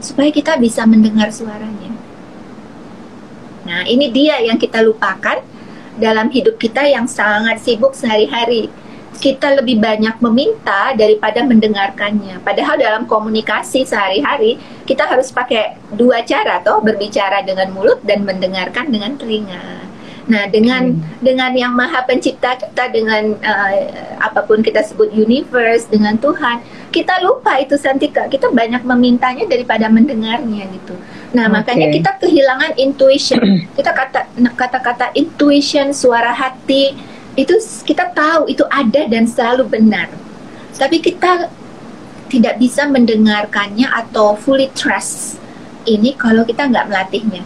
supaya 0.00 0.30
kita 0.32 0.56
bisa 0.56 0.86
mendengar 0.88 1.28
suaranya. 1.34 1.92
Nah, 3.68 3.84
ini 3.84 4.08
dia 4.08 4.40
yang 4.40 4.56
kita 4.56 4.80
lupakan 4.80 5.44
dalam 6.00 6.32
hidup 6.32 6.56
kita 6.56 6.86
yang 6.88 7.04
sangat 7.04 7.60
sibuk 7.60 7.92
sehari-hari. 7.92 8.72
Kita 9.18 9.58
lebih 9.58 9.82
banyak 9.82 10.22
meminta 10.22 10.94
daripada 10.94 11.42
mendengarkannya. 11.42 12.40
Padahal 12.46 12.78
dalam 12.78 13.02
komunikasi 13.10 13.82
sehari-hari 13.82 14.56
kita 14.86 15.04
harus 15.04 15.34
pakai 15.34 15.76
dua 15.92 16.22
cara 16.22 16.62
toh, 16.62 16.78
berbicara 16.78 17.42
dengan 17.42 17.74
mulut 17.74 17.98
dan 18.06 18.22
mendengarkan 18.22 18.88
dengan 18.88 19.18
telinga. 19.18 19.90
Nah, 20.30 20.46
dengan 20.46 20.94
dengan 21.18 21.50
yang 21.58 21.74
Maha 21.74 22.06
Pencipta 22.06 22.54
kita 22.54 22.86
dengan 22.94 23.34
eh, 23.42 24.14
apa 24.22 24.46
pun 24.46 24.62
kita 24.62 24.86
sebut 24.86 25.10
universe 25.10 25.90
dengan 25.90 26.14
Tuhan, 26.22 26.62
kita 26.94 27.18
lupa 27.18 27.58
itu 27.58 27.74
Santika. 27.74 28.30
Kita 28.30 28.46
banyak 28.54 28.86
memintanya 28.86 29.50
daripada 29.50 29.90
mendengarnya 29.90 30.70
gitu. 30.70 30.94
Nah, 31.34 31.50
Oke. 31.50 31.54
makanya 31.58 31.90
kita 31.90 32.10
kehilangan 32.22 32.78
intuition. 32.78 33.42
kita 33.78 33.90
kata 33.90 34.30
kata-kata 34.54 35.10
intuition, 35.18 35.90
suara 35.90 36.30
hati 36.30 36.94
itu 37.38 37.54
kita 37.86 38.10
tahu 38.14 38.50
itu 38.50 38.64
ada 38.70 39.06
dan 39.06 39.26
selalu 39.26 39.66
benar. 39.68 40.10
Tapi 40.74 41.02
kita 41.02 41.50
tidak 42.30 42.62
bisa 42.62 42.86
mendengarkannya 42.86 43.90
atau 43.90 44.38
fully 44.38 44.70
trust 44.72 45.36
ini 45.84 46.14
kalau 46.14 46.46
kita 46.46 46.70
nggak 46.70 46.86
melatihnya. 46.88 47.42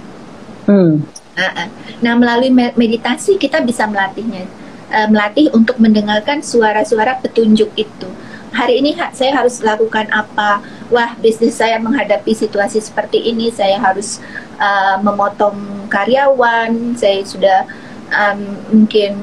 Hmm. 0.69 1.05
Ah, 1.35 1.67
ah. 1.67 1.69
Nah, 1.99 2.15
melalui 2.15 2.53
me- 2.53 2.77
meditasi 2.79 3.41
kita 3.41 3.59
bisa 3.65 3.89
melatihnya, 3.91 4.47
Eh, 4.95 5.09
melatih 5.11 5.51
untuk 5.51 5.75
mendengarkan 5.83 6.39
suara-suara 6.39 7.19
petunjuk 7.19 7.67
itu. 7.75 8.09
Hari 8.55 8.79
ini 8.79 8.95
ha- 8.95 9.11
saya 9.11 9.35
harus 9.43 9.59
lakukan 9.59 10.07
apa? 10.15 10.63
Wah, 10.87 11.19
bisnis 11.19 11.59
saya 11.59 11.83
menghadapi 11.83 12.31
situasi 12.31 12.79
seperti 12.79 13.19
ini. 13.27 13.51
Saya 13.51 13.81
harus 13.83 14.23
uh, 14.61 15.03
memotong 15.03 15.89
karyawan. 15.91 16.95
Saya 16.95 17.27
sudah 17.27 17.67
um, 18.13 18.39
mungkin 18.71 19.19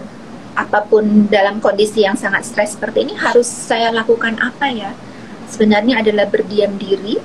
apa 0.68 0.86
pun 0.86 1.26
dalam 1.28 1.58
kondisi 1.58 2.06
yang 2.06 2.14
sangat 2.14 2.46
stres 2.46 2.78
seperti 2.78 3.10
ini 3.10 3.14
harus 3.18 3.50
saya 3.50 3.90
lakukan 3.90 4.38
apa 4.38 4.70
ya? 4.70 4.92
Sebenarnya 5.50 6.00
adalah 6.06 6.30
berdiam 6.30 6.78
diri 6.78 7.18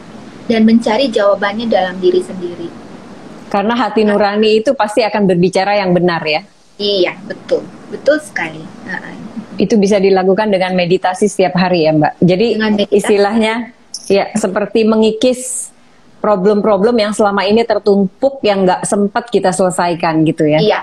dan 0.48 0.64
mencari 0.64 1.12
jawabannya 1.12 1.66
dalam 1.68 2.00
diri 2.00 2.20
sendiri. 2.24 2.68
Karena 3.46 3.78
hati 3.78 4.02
nurani 4.02 4.64
itu 4.64 4.74
pasti 4.74 5.06
akan 5.06 5.30
berbicara 5.30 5.78
yang 5.78 5.94
benar 5.94 6.22
ya. 6.26 6.42
Iya, 6.76 7.14
betul. 7.22 7.62
Betul 7.88 8.18
sekali. 8.18 8.60
Itu 9.56 9.78
bisa 9.78 10.02
dilakukan 10.02 10.50
dengan 10.50 10.74
meditasi 10.74 11.30
setiap 11.30 11.54
hari 11.54 11.86
ya, 11.86 11.94
Mbak. 11.94 12.12
Jadi 12.20 12.46
istilahnya 12.90 13.70
ya 14.10 14.34
seperti 14.34 14.82
mengikis 14.82 15.70
problem-problem 16.16 16.96
yang 16.96 17.12
selama 17.12 17.44
ini 17.44 17.62
tertumpuk 17.62 18.40
yang 18.40 18.64
nggak 18.64 18.82
sempat 18.82 19.28
kita 19.28 19.52
selesaikan 19.52 20.24
gitu 20.24 20.48
ya. 20.48 20.58
Iya, 20.58 20.80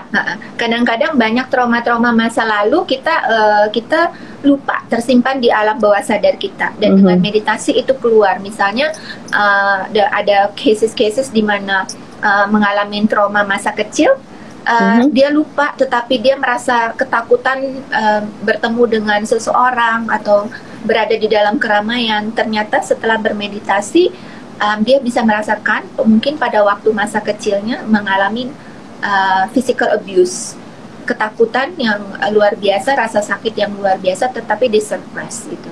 kadang-kadang 0.54 1.18
banyak 1.18 1.50
trauma-trauma 1.50 2.14
masa 2.14 2.46
lalu 2.46 2.86
kita 2.86 3.14
eh, 3.26 3.66
kita 3.74 4.14
lupa 4.44 4.84
tersimpan 4.86 5.40
di 5.40 5.48
alam 5.50 5.76
bawah 5.80 6.00
sadar 6.00 6.36
kita 6.36 6.76
dan 6.78 6.94
Mhm. 6.94 6.98
dengan 7.02 7.18
meditasi 7.18 7.74
itu 7.74 7.92
keluar. 7.98 8.38
Misalnya 8.38 8.94
eh, 9.34 9.78
ada 9.90 10.04
ada 10.14 10.38
cases-cases 10.54 11.28
di 11.28 11.42
mana 11.42 11.84
eh, 12.24 12.46
mengalami 12.48 13.04
trauma 13.04 13.44
masa 13.44 13.68
kecil, 13.74 14.16
eh, 14.64 14.72
Mhm. 14.72 15.12
dia 15.12 15.28
lupa, 15.28 15.76
tetapi 15.76 16.24
dia 16.24 16.38
merasa 16.40 16.94
ketakutan 16.94 17.58
eh, 17.90 18.22
bertemu 18.40 18.82
dengan 18.88 19.20
seseorang 19.26 20.08
atau 20.08 20.48
berada 20.84 21.12
di 21.12 21.28
dalam 21.28 21.60
keramaian. 21.60 22.32
Ternyata 22.32 22.80
setelah 22.80 23.20
bermeditasi 23.20 24.32
um, 24.56 24.78
dia 24.82 24.98
bisa 24.98 25.20
merasakan 25.20 25.86
mungkin 26.02 26.36
pada 26.36 26.62
waktu 26.62 26.90
masa 26.90 27.18
kecilnya 27.18 27.82
mengalami 27.84 28.50
uh, 29.00 29.46
physical 29.50 29.90
abuse, 29.90 30.54
ketakutan 31.04 31.76
yang 31.76 32.00
luar 32.30 32.56
biasa, 32.56 32.96
rasa 32.96 33.20
sakit 33.20 33.54
yang 33.54 33.72
luar 33.74 33.98
biasa, 33.98 34.30
tetapi 34.30 34.68
disuppress 34.68 35.44
gitu. 35.44 35.68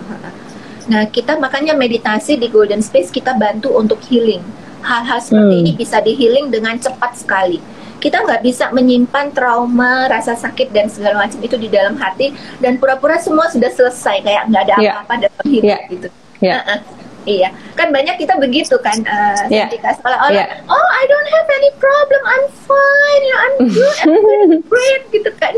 Nah 0.83 1.07
kita 1.07 1.39
makanya 1.39 1.73
meditasi 1.73 2.37
di 2.37 2.51
Golden 2.51 2.83
Space 2.83 3.09
kita 3.09 3.33
bantu 3.33 3.73
untuk 3.73 4.03
healing. 4.07 4.43
Hal-hal 4.83 5.23
seperti 5.23 5.55
Hmm. 5.55 5.63
ini 5.63 5.73
bisa 5.73 6.03
di 6.03 6.13
healing 6.13 6.51
dengan 6.51 6.75
cepat 6.75 7.15
sekali. 7.15 7.63
Kita 8.03 8.19
nggak 8.19 8.43
bisa 8.43 8.67
menyimpan 8.75 9.31
trauma, 9.31 10.11
rasa 10.11 10.35
sakit 10.35 10.75
dan 10.75 10.91
segala 10.91 11.23
macam 11.23 11.39
itu 11.39 11.55
di 11.55 11.71
dalam 11.71 11.95
hati 11.95 12.35
dan 12.59 12.75
pura-pura 12.77 13.15
semua 13.15 13.47
sudah 13.47 13.71
selesai 13.71 14.27
kayak 14.27 14.51
nggak 14.51 14.63
ada 14.67 14.75
Iya. 14.75 14.91
apa-apa 14.99 15.15
dalam 15.23 15.45
hidup 15.47 15.63
Iya. 15.71 15.79
gitu. 15.87 16.09
Ya. 16.43 16.55
Heeh. 16.59 16.79
Iya, 17.23 17.55
kan 17.79 17.95
banyak 17.95 18.19
kita 18.19 18.35
begitu 18.35 18.75
kan, 18.83 18.99
uh, 19.07 19.47
Iya. 19.47 19.71
Santika 19.71 19.95
seolah-olah, 19.95 20.35
Iya. 20.35 20.67
oh 20.67 20.89
I 20.91 21.03
don't 21.07 21.31
have 21.31 21.49
any 21.55 21.71
problem, 21.79 22.21
I'm 22.27 22.47
fine, 22.67 23.23
you 23.23 23.31
know, 23.31 23.41
I'm 23.47 23.55
good, 23.71 23.97
I'm 24.03 24.53
great 24.73 25.03
gitu 25.15 25.31
kan. 25.39 25.55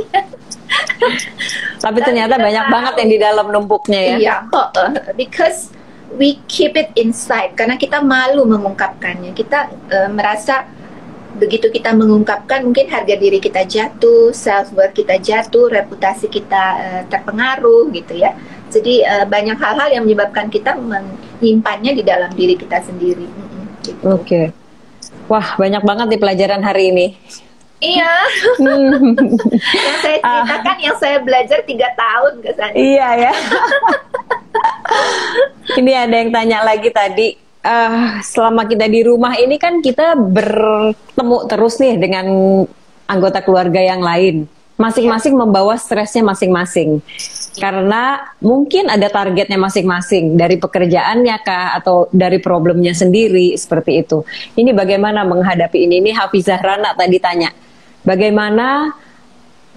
Tapi 1.80 1.98
ternyata 2.00 2.36
banyak 2.36 2.64
tahu. 2.68 2.74
banget 2.74 2.94
yang 3.00 3.10
di 3.10 3.18
dalam 3.20 3.46
numpuknya 3.48 4.00
ya. 4.00 4.16
Iya, 4.16 4.34
oh, 4.52 4.68
uh, 4.76 4.92
because 5.16 5.72
we 6.16 6.40
keep 6.46 6.76
it 6.76 6.92
inside 6.96 7.52
karena 7.56 7.76
kita 7.76 8.00
malu 8.00 8.44
mengungkapkannya. 8.44 9.32
Kita 9.32 9.72
uh, 9.90 10.08
merasa 10.12 10.68
begitu 11.34 11.66
kita 11.66 11.90
mengungkapkan 11.90 12.62
mungkin 12.62 12.86
harga 12.86 13.18
diri 13.18 13.42
kita 13.42 13.66
jatuh, 13.66 14.30
self 14.30 14.70
worth 14.72 14.94
kita 14.94 15.18
jatuh, 15.18 15.66
reputasi 15.66 16.30
kita 16.30 16.64
uh, 16.78 17.02
terpengaruh 17.10 17.90
gitu 17.90 18.14
ya. 18.16 18.32
Jadi 18.74 19.06
uh, 19.06 19.22
banyak 19.24 19.54
hal-hal 19.54 19.88
yang 19.94 20.02
menyebabkan 20.02 20.50
kita 20.50 20.74
menyimpannya 20.74 21.94
di 21.94 22.02
dalam 22.02 22.30
diri 22.34 22.58
kita 22.58 22.82
sendiri. 22.82 23.22
Mm-mm, 23.22 23.64
gitu. 23.86 24.02
Oke. 24.10 24.50
Wah, 25.30 25.54
banyak 25.54 25.82
banget 25.86 26.06
di 26.10 26.18
pelajaran 26.18 26.60
hari 26.60 26.90
ini. 26.90 27.06
Iya, 27.78 28.12
Hmm. 28.56 29.12
yang 29.86 29.98
saya 30.00 30.18
ceritakan, 30.24 30.76
yang 30.80 30.96
saya 30.96 31.16
belajar 31.20 31.58
tiga 31.68 31.88
tahun 31.92 32.40
ke 32.40 32.50
sana. 32.56 32.72
Iya 32.72 33.08
ya. 33.28 33.32
ini 35.80 35.92
ada 35.92 36.14
yang 36.14 36.30
tanya 36.32 36.58
lagi 36.64 36.90
tadi. 36.90 37.28
eh, 37.64 38.20
selama 38.20 38.68
kita 38.68 38.84
di 38.84 39.00
rumah 39.00 39.40
ini 39.40 39.56
kan 39.56 39.80
kita 39.80 40.12
bertemu 40.16 41.38
terus 41.48 41.80
nih 41.80 41.96
dengan 41.96 42.26
anggota 43.08 43.40
keluarga 43.40 43.80
yang 43.80 44.04
lain. 44.04 44.44
Masing-masing 44.74 45.38
membawa 45.38 45.78
stresnya 45.78 46.26
masing-masing. 46.26 46.98
Karena 47.54 48.34
mungkin 48.42 48.90
ada 48.90 49.06
targetnya 49.06 49.54
masing-masing 49.54 50.34
dari 50.34 50.58
pekerjaannya 50.58 51.36
kah 51.46 51.78
atau 51.78 52.10
dari 52.10 52.42
problemnya 52.42 52.90
sendiri 52.90 53.54
seperti 53.54 54.02
itu. 54.02 54.26
Ini 54.58 54.74
bagaimana 54.74 55.22
menghadapi 55.22 55.86
ini? 55.86 56.02
Ini 56.02 56.10
Hafizah 56.18 56.58
Rana 56.58 56.90
tadi 56.98 57.22
tanya. 57.22 57.54
Bagaimana 58.02 58.90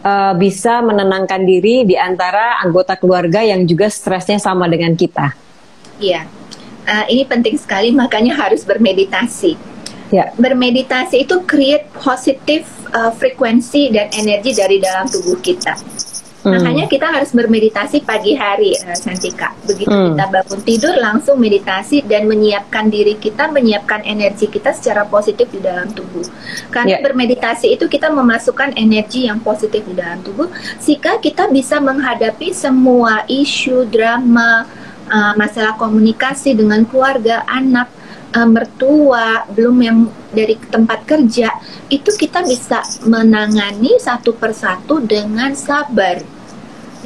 eh, 0.01 0.33
bisa 0.41 0.81
menenangkan 0.81 1.45
diri 1.45 1.85
di 1.85 1.93
antara 1.93 2.57
anggota 2.65 2.97
keluarga 2.97 3.45
yang 3.45 3.69
juga 3.69 3.93
stresnya 3.93 4.41
sama 4.41 4.65
dengan 4.65 4.97
kita. 4.97 5.37
Iya, 6.01 6.25
Uh, 6.87 7.03
ini 7.11 7.27
penting 7.27 7.59
sekali, 7.59 7.91
makanya 7.91 8.31
harus 8.31 8.63
bermeditasi. 8.63 9.59
Ya, 10.07 10.31
Bermeditasi 10.39 11.27
itu 11.27 11.43
create 11.43 11.83
positif 11.99 12.63
uh, 12.93 13.11
frekuensi 13.15 13.91
dan 13.91 14.07
energi 14.13 14.51
dari 14.55 14.77
dalam 14.79 15.07
tubuh 15.07 15.39
kita. 15.39 15.75
Hmm. 16.45 16.53
Makanya 16.53 16.85
kita 16.87 17.11
harus 17.11 17.33
bermeditasi 17.35 18.07
pagi 18.07 18.37
hari, 18.37 18.71
uh, 18.79 18.95
Santika. 18.95 19.51
Begitu 19.67 19.89
Hmm. 19.91 20.15
kita 20.15 20.25
bangun 20.31 20.61
tidur 20.63 20.95
langsung 20.95 21.35
meditasi 21.41 22.05
dan 22.05 22.29
menyiapkan 22.29 22.87
diri 22.87 23.19
kita, 23.19 23.51
menyiapkan 23.51 24.05
energi 24.05 24.47
kita 24.47 24.71
secara 24.71 25.03
positif 25.03 25.49
di 25.51 25.59
dalam 25.59 25.91
tubuh. 25.91 26.23
Karena 26.71 27.03
bermeditasi 27.03 27.73
itu 27.75 27.89
kita 27.91 28.13
memasukkan 28.13 28.77
energi 28.79 29.27
yang 29.27 29.43
positif 29.43 29.83
di 29.83 29.97
dalam 29.97 30.23
tubuh, 30.23 30.47
sehingga 30.79 31.19
kita 31.19 31.51
bisa 31.51 31.81
menghadapi 31.83 32.53
semua 32.55 33.27
isu, 33.27 33.89
drama, 33.89 34.63
uh, 35.11 35.33
masalah 35.35 35.75
komunikasi 35.75 36.55
dengan 36.55 36.85
keluarga, 36.87 37.43
anak 37.49 37.96
uh, 38.35 38.47
mertua, 38.47 39.47
belum 39.51 39.77
yang 39.83 39.97
dari 40.31 40.55
tempat 40.59 41.07
kerja, 41.07 41.51
itu 41.87 42.09
kita 42.15 42.43
bisa 42.43 42.83
menangani 43.07 43.95
satu 43.99 44.35
persatu 44.35 45.03
dengan 45.03 45.55
sabar. 45.55 46.36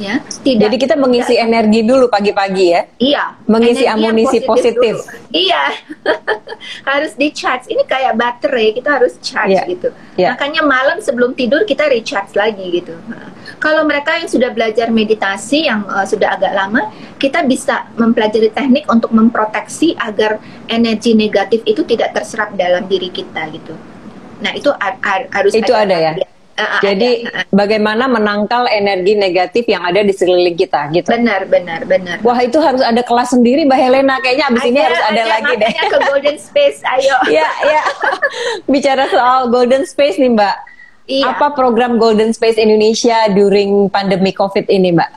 Ya, 0.00 0.24
tidak. 0.40 0.72
Jadi 0.72 0.76
kita 0.80 0.94
mengisi 0.96 1.36
tidak, 1.36 1.46
energi 1.52 1.80
dulu 1.84 2.08
pagi-pagi 2.08 2.66
ya? 2.72 2.82
Iya. 2.96 3.24
Mengisi 3.44 3.84
amunisi 3.84 4.40
positif. 4.40 5.04
positif. 5.04 5.28
Iya, 5.32 5.62
harus 6.90 7.12
di 7.16 7.28
charge. 7.32 7.68
Ini 7.68 7.84
kayak 7.84 8.16
baterai, 8.16 8.72
kita 8.72 8.88
harus 9.00 9.20
charge 9.20 9.52
yeah. 9.52 9.68
gitu. 9.68 9.88
Yeah. 10.16 10.32
Makanya 10.32 10.64
malam 10.64 10.96
sebelum 11.04 11.36
tidur 11.36 11.68
kita 11.68 11.92
recharge 11.92 12.32
lagi 12.32 12.64
gitu. 12.72 12.96
Nah, 13.08 13.32
kalau 13.60 13.84
mereka 13.84 14.16
yang 14.16 14.28
sudah 14.32 14.50
belajar 14.50 14.88
meditasi 14.88 15.68
yang 15.68 15.84
uh, 15.84 16.08
sudah 16.08 16.40
agak 16.40 16.56
lama, 16.56 16.88
kita 17.20 17.44
bisa 17.44 17.86
mempelajari 18.00 18.48
teknik 18.48 18.88
untuk 18.88 19.12
memproteksi 19.12 19.92
agar 20.00 20.40
energi 20.72 21.12
negatif 21.12 21.60
itu 21.68 21.84
tidak 21.84 22.16
terserap 22.16 22.56
dalam 22.56 22.88
diri 22.88 23.12
kita 23.12 23.44
gitu. 23.52 23.76
Nah 24.42 24.52
itu 24.58 24.70
harus 25.30 25.52
itu 25.54 25.70
ada, 25.70 25.94
ada 25.94 25.96
ya. 26.18 26.31
Jadi 26.52 27.24
ada. 27.24 27.48
bagaimana 27.48 28.04
menangkal 28.06 28.68
energi 28.68 29.16
negatif 29.16 29.64
yang 29.64 29.88
ada 29.88 30.04
di 30.04 30.12
sekeliling 30.12 30.52
kita 30.52 30.92
gitu. 30.92 31.08
Benar, 31.08 31.48
benar, 31.48 31.88
benar. 31.88 32.20
Wah, 32.20 32.38
itu 32.44 32.60
harus 32.60 32.84
ada 32.84 33.00
kelas 33.00 33.32
sendiri 33.32 33.64
Mbak 33.64 33.80
Helena. 33.80 34.20
Kayaknya 34.20 34.46
abis 34.52 34.62
ada, 34.62 34.68
ini 34.68 34.80
harus 34.84 35.00
ada, 35.00 35.10
ada 35.10 35.24
lagi 35.32 35.52
deh. 35.56 35.72
ke 35.72 35.98
Golden 36.04 36.36
Space, 36.36 36.78
ayo. 36.84 37.16
ya, 37.40 37.48
ya. 37.64 37.82
Bicara 38.72 39.08
soal 39.08 39.48
Golden 39.48 39.88
Space 39.88 40.20
nih, 40.20 40.32
Mbak. 40.36 40.56
Iya. 41.08 41.24
Apa 41.34 41.56
program 41.56 41.96
Golden 41.96 42.30
Space 42.36 42.60
Indonesia 42.60 43.32
during 43.32 43.88
pandemi 43.88 44.30
Covid 44.36 44.68
ini, 44.68 44.92
Mbak? 44.92 45.10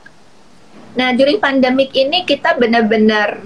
Nah, 0.96 1.12
during 1.12 1.44
pandemic 1.44 1.92
ini 1.92 2.24
kita 2.24 2.56
benar-benar 2.56 3.44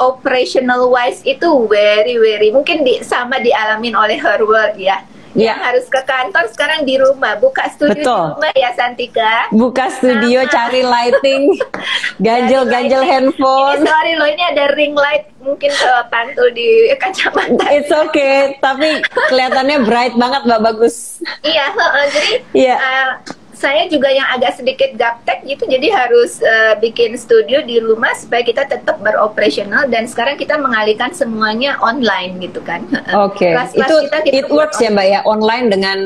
operational 0.00 0.92
wise 0.92 1.24
itu 1.24 1.48
very 1.68 2.20
very 2.20 2.52
mungkin 2.52 2.84
di, 2.84 3.00
sama 3.00 3.40
dialamin 3.40 3.96
oleh 3.96 4.20
her 4.20 4.44
world 4.44 4.76
ya 4.76 5.00
Ya. 5.36 5.52
Yang 5.52 5.60
harus 5.68 5.86
ke 5.92 6.00
kantor 6.08 6.44
sekarang 6.48 6.80
di 6.88 6.96
rumah, 6.96 7.36
buka 7.36 7.68
studio 7.68 7.92
Betul. 7.92 8.24
di 8.24 8.32
rumah 8.32 8.52
ya 8.56 8.70
Santika. 8.72 9.34
Buka 9.52 9.86
studio, 9.92 10.40
Sama. 10.48 10.54
cari 10.56 10.80
lighting, 10.80 11.42
ganjel-ganjel 12.26 13.02
handphone. 13.04 13.84
Ini 13.84 13.88
sorry 13.92 14.12
loh, 14.16 14.28
ini 14.32 14.42
ada 14.48 14.64
ring 14.72 14.96
light 14.96 15.28
mungkin 15.44 15.68
ke 15.68 15.92
pantul 16.08 16.48
di 16.56 16.88
kacamata. 16.96 17.68
It's 17.76 17.92
okay, 17.92 18.56
tapi 18.64 19.04
kelihatannya 19.28 19.84
bright 19.84 20.16
banget, 20.16 20.48
Mbak 20.48 20.60
bagus. 20.72 21.20
Iya, 21.44 21.68
uh, 21.76 22.06
jadi 22.08 22.32
yeah. 22.56 22.78
uh, 22.80 23.08
saya 23.56 23.88
juga 23.88 24.12
yang 24.12 24.28
agak 24.36 24.60
sedikit 24.60 24.92
gaptek 25.00 25.40
gitu 25.48 25.64
jadi 25.64 25.88
harus 25.88 26.44
uh, 26.44 26.76
bikin 26.76 27.16
studio 27.16 27.64
di 27.64 27.80
rumah 27.80 28.12
supaya 28.12 28.44
kita 28.44 28.68
tetap 28.68 29.00
beroperasional 29.00 29.88
dan 29.88 30.04
sekarang 30.04 30.36
kita 30.36 30.60
mengalihkan 30.60 31.08
semuanya 31.16 31.80
online 31.80 32.36
gitu 32.44 32.60
kan. 32.60 32.84
Oke. 33.26 33.56
Okay. 33.56 33.80
itu 33.80 33.94
kita, 34.12 34.18
kita 34.28 34.36
it 34.44 34.46
works 34.52 34.76
ya 34.76 34.92
Mbak 34.92 35.06
ya 35.08 35.20
online 35.24 35.66
dengan 35.72 35.98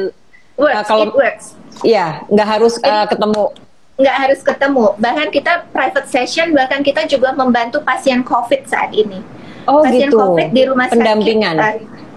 works, 0.55 0.79
uh, 0.79 0.85
kalau 0.87 1.11
it 1.11 1.17
works. 1.19 1.47
Iya, 1.83 2.23
nggak 2.31 2.49
harus 2.49 2.75
uh, 2.87 3.07
ketemu 3.11 3.45
nggak 4.01 4.17
harus 4.17 4.41
ketemu. 4.41 4.85
Bahkan 4.97 5.29
kita 5.29 5.53
private 5.77 6.09
session, 6.09 6.57
bahkan 6.57 6.81
kita 6.81 7.05
juga 7.05 7.37
membantu 7.37 7.85
pasien 7.85 8.25
COVID 8.25 8.65
saat 8.65 8.97
ini. 8.97 9.21
Oh 9.69 9.85
pasien 9.85 10.09
gitu. 10.09 10.17
COVID 10.17 10.49
di 10.57 10.63
rumah 10.65 10.89
sakit. 10.89 10.97
Pendampingan. 10.97 11.57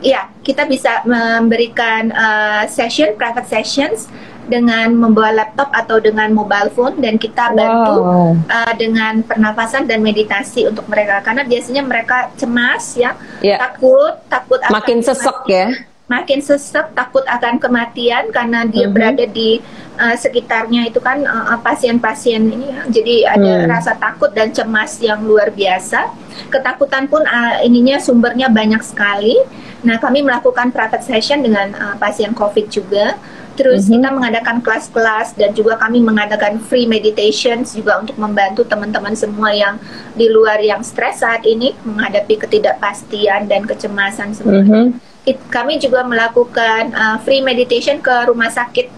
Iya, 0.04 0.28
kita 0.44 0.68
bisa 0.68 1.00
memberikan 1.08 2.12
uh, 2.12 2.64
session, 2.68 3.16
private 3.16 3.48
sessions 3.48 4.12
dengan 4.48 4.92
membawa 4.92 5.32
laptop 5.32 5.72
atau 5.72 5.98
dengan 6.04 6.32
mobile 6.36 6.70
phone 6.76 7.00
dan 7.00 7.16
kita 7.16 7.56
bantu 7.56 7.96
wow. 8.04 8.32
uh, 8.52 8.74
dengan 8.76 9.24
pernafasan 9.24 9.88
dan 9.88 10.04
meditasi 10.04 10.68
untuk 10.68 10.84
mereka 10.92 11.24
karena 11.24 11.48
biasanya 11.48 11.84
mereka 11.84 12.30
cemas 12.36 12.96
ya 13.00 13.16
yeah. 13.40 13.60
takut 13.60 14.20
takut 14.28 14.60
makin 14.68 15.00
sesek 15.00 15.40
ya 15.48 15.68
makin 16.12 16.44
sesek 16.44 16.92
takut 16.94 17.24
akan 17.24 17.58
kematian 17.58 18.30
karena 18.30 18.68
dia 18.68 18.86
mm 18.86 18.92
-hmm. 18.92 18.94
berada 18.94 19.26
di 19.26 19.64
uh, 19.98 20.16
sekitarnya 20.20 20.92
itu 20.92 21.00
kan 21.00 21.24
pasien 21.24 21.48
eh, 21.56 21.60
pasien-pasien 21.64 22.42
ini 22.44 22.66
ya 22.70 22.82
jadi 22.92 23.16
ada 23.40 23.52
mm. 23.64 23.70
rasa 23.72 23.92
takut 23.96 24.30
dan 24.36 24.52
cemas 24.52 25.00
yang 25.00 25.24
luar 25.24 25.50
biasa 25.50 26.12
ketakutan 26.52 27.08
pun 27.08 27.24
uh, 27.24 27.64
ininya 27.64 27.98
sumbernya 28.04 28.52
banyak 28.52 28.84
sekali 28.84 29.40
nah 29.84 30.00
kami 30.00 30.24
melakukan 30.24 30.72
private 30.72 31.04
session 31.04 31.44
dengan 31.44 31.72
uh, 31.76 31.96
pasien 32.00 32.32
covid 32.36 32.68
juga 32.68 33.16
Terus 33.54 33.86
mm-hmm. 33.86 34.02
kita 34.02 34.10
mengadakan 34.10 34.58
kelas-kelas 34.66 35.38
dan 35.38 35.54
juga 35.54 35.78
kami 35.78 36.02
mengadakan 36.02 36.58
free 36.58 36.90
meditations 36.90 37.78
juga 37.78 38.02
untuk 38.02 38.18
membantu 38.18 38.66
teman-teman 38.66 39.14
semua 39.14 39.54
yang 39.54 39.78
di 40.18 40.26
luar 40.26 40.58
yang 40.58 40.82
stres 40.82 41.22
saat 41.22 41.46
ini 41.46 41.78
menghadapi 41.86 42.34
ketidakpastian 42.42 43.46
dan 43.46 43.70
kecemasan 43.70 44.34
semua. 44.34 44.66
Mm-hmm. 44.66 44.86
It, 45.24 45.38
kami 45.54 45.80
juga 45.80 46.04
melakukan 46.04 46.92
uh, 46.92 47.18
free 47.22 47.40
meditation 47.40 48.02
ke 48.02 48.28
rumah 48.28 48.52
sakit 48.52 48.92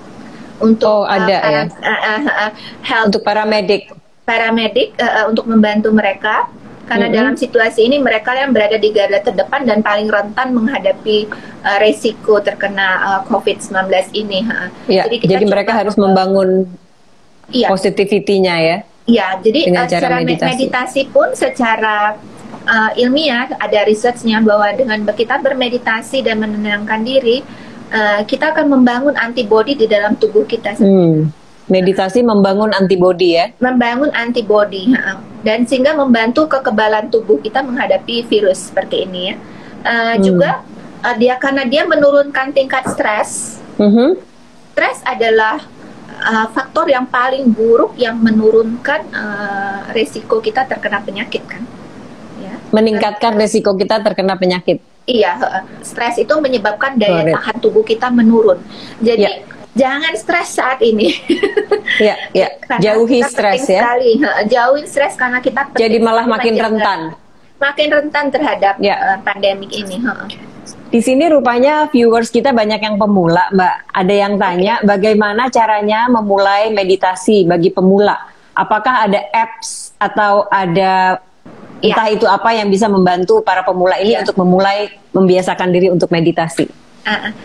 untuk 0.64 0.88
oh, 0.88 1.06
ada 1.06 1.36
uh, 1.44 1.52
ya. 1.52 1.62
Uh, 1.68 1.92
uh, 1.92 2.22
uh, 2.24 2.52
health 2.80 3.12
untuk 3.12 3.24
paramedik 3.28 3.92
paramedik 4.24 4.96
uh, 4.98 5.06
uh, 5.06 5.26
untuk 5.30 5.46
membantu 5.46 5.92
mereka 5.92 6.48
karena 6.86 7.10
mm-hmm. 7.10 7.18
dalam 7.18 7.36
situasi 7.36 7.82
ini 7.90 7.98
mereka 7.98 8.38
yang 8.38 8.54
berada 8.54 8.78
di 8.78 8.94
garda 8.94 9.18
terdepan 9.18 9.66
dan 9.66 9.82
paling 9.82 10.06
rentan 10.06 10.54
menghadapi 10.54 11.26
uh, 11.66 11.78
resiko 11.82 12.38
terkena 12.40 12.88
uh, 13.02 13.22
COVID-19 13.26 13.90
ini. 14.14 14.46
Ya, 14.86 15.10
jadi, 15.10 15.26
jadi 15.26 15.46
mereka 15.50 15.74
harus 15.74 15.98
membangun 15.98 16.70
ya. 17.50 17.74
positivity-nya 17.74 18.56
ya. 18.62 18.78
Iya, 19.06 19.28
jadi 19.42 19.60
uh, 19.74 19.86
secara 19.86 20.22
meditasi. 20.22 20.50
meditasi 20.50 21.02
pun 21.10 21.30
secara 21.34 22.18
uh, 22.66 22.92
ilmiah 22.98 23.50
ada 23.58 23.86
researchnya 23.86 24.42
bahwa 24.42 24.70
dengan 24.74 25.06
kita 25.10 25.42
bermeditasi 25.42 26.26
dan 26.26 26.42
menenangkan 26.42 27.02
diri, 27.06 27.46
uh, 27.94 28.22
kita 28.26 28.54
akan 28.54 28.66
membangun 28.78 29.18
antibodi 29.18 29.78
di 29.78 29.86
dalam 29.86 30.18
tubuh 30.18 30.46
kita. 30.46 30.78
Hmm. 30.78 31.30
Meditasi 31.66 32.22
membangun 32.22 32.70
antibodi 32.78 33.42
ya? 33.42 33.50
Membangun 33.58 34.14
antibodi 34.14 34.94
dan 35.46 35.70
sehingga 35.70 35.94
membantu 35.94 36.50
kekebalan 36.50 37.14
tubuh 37.14 37.38
kita 37.38 37.62
menghadapi 37.62 38.26
virus 38.26 38.74
seperti 38.74 39.06
ini 39.06 39.22
ya. 39.30 39.36
Uh, 39.86 40.18
hmm. 40.18 40.22
Juga 40.26 40.66
uh, 41.06 41.16
dia 41.16 41.38
karena 41.38 41.64
dia 41.70 41.86
menurunkan 41.86 42.50
tingkat 42.50 42.90
stres. 42.90 43.62
Mm-hmm. 43.78 44.10
Stres 44.74 45.00
adalah 45.06 45.62
uh, 46.26 46.48
faktor 46.50 46.90
yang 46.90 47.06
paling 47.06 47.46
buruk 47.54 47.94
yang 48.02 48.18
menurunkan 48.18 49.06
uh, 49.14 49.80
resiko 49.94 50.42
kita 50.42 50.66
terkena 50.66 51.06
penyakit 51.06 51.46
kan. 51.46 51.62
Ya. 52.42 52.58
Meningkatkan 52.74 53.38
resiko 53.38 53.78
kita 53.78 54.02
terkena 54.02 54.34
penyakit. 54.36 54.82
Iya, 55.06 55.38
stres 55.86 56.18
itu 56.18 56.34
menyebabkan 56.42 56.98
daya 56.98 57.30
tahan 57.38 57.62
tubuh 57.62 57.86
kita 57.86 58.10
menurun. 58.10 58.58
Jadi 58.98 59.22
ya 59.22 59.55
jangan 59.76 60.14
stres 60.16 60.56
saat 60.56 60.80
ini. 60.82 61.12
ya, 62.08 62.16
ya. 62.32 62.48
Jauhi 62.80 63.22
stres 63.28 63.68
ya. 63.68 63.84
Sekali. 63.84 64.12
Jauhin 64.50 64.86
stres 64.88 65.14
karena 65.20 65.44
kita 65.44 65.76
jadi 65.76 66.00
malah 66.00 66.26
makin 66.26 66.56
rentan. 66.56 67.00
Makin 67.56 67.88
rentan 67.92 68.26
terhadap 68.32 68.80
ya. 68.80 68.96
uh, 68.96 69.18
pandemik 69.24 69.72
ini. 69.72 70.00
Di 70.92 71.00
sini 71.04 71.28
rupanya 71.28 71.92
viewers 71.92 72.32
kita 72.32 72.56
banyak 72.56 72.80
yang 72.80 72.96
pemula, 72.96 73.52
Mbak. 73.52 73.76
Ada 73.92 74.14
yang 74.16 74.34
tanya 74.40 74.74
okay. 74.80 74.88
bagaimana 74.88 75.44
caranya 75.52 76.08
memulai 76.08 76.72
meditasi 76.72 77.44
bagi 77.44 77.72
pemula. 77.72 78.16
Apakah 78.56 79.08
ada 79.08 79.20
apps 79.36 79.92
atau 80.00 80.48
ada 80.48 81.20
ya. 81.84 81.92
entah 81.92 82.08
itu 82.08 82.24
apa 82.24 82.56
yang 82.56 82.72
bisa 82.72 82.88
membantu 82.88 83.44
para 83.44 83.68
pemula 83.68 84.00
ini 84.00 84.16
ya. 84.16 84.24
untuk 84.24 84.40
memulai 84.40 84.96
membiasakan 85.12 85.70
diri 85.76 85.88
untuk 85.92 86.08
meditasi? 86.12 86.72
Uh, 87.04 87.36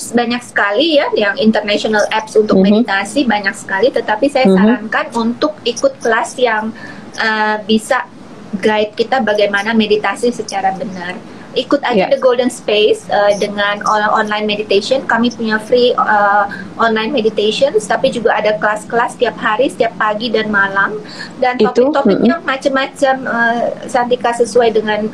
apps 0.00 0.16
banyak 0.16 0.40
sekali 0.40 0.96
ya, 0.96 1.12
yang 1.12 1.36
international 1.36 2.08
apps 2.08 2.32
untuk 2.32 2.56
mm 2.56 2.64
-hmm. 2.64 2.72
meditasi 2.80 3.20
banyak 3.28 3.52
sekali. 3.52 3.92
Tetapi 3.92 4.26
saya 4.32 4.48
mm 4.48 4.52
-hmm. 4.56 4.64
sarankan 4.64 5.06
untuk 5.20 5.52
ikut 5.68 6.00
kelas 6.00 6.40
yang 6.40 6.72
uh, 7.20 7.60
bisa 7.68 8.08
guide 8.56 8.96
kita 8.96 9.20
bagaimana 9.20 9.76
meditasi 9.76 10.32
secara 10.32 10.74
benar 10.74 11.14
ikut 11.58 11.82
aja 11.82 12.06
yeah. 12.06 12.10
the 12.10 12.18
Golden 12.22 12.50
Space 12.50 13.06
uh, 13.10 13.34
dengan 13.38 13.82
online 13.88 14.46
meditation. 14.46 15.02
Kami 15.06 15.34
punya 15.34 15.58
free 15.58 15.90
uh, 15.98 16.46
online 16.78 17.10
meditation, 17.10 17.74
tapi 17.82 18.14
juga 18.14 18.38
ada 18.38 18.54
kelas-kelas 18.58 19.18
setiap 19.18 19.34
hari, 19.38 19.66
setiap 19.70 19.94
pagi 19.98 20.30
dan 20.30 20.50
malam. 20.52 21.02
Dan 21.42 21.58
topik-topiknya 21.58 22.38
mm 22.38 22.42
-hmm. 22.42 22.50
macam-macam, 22.50 23.14
uh, 23.26 23.60
Santika 23.90 24.30
sesuai 24.36 24.70
dengan 24.76 25.10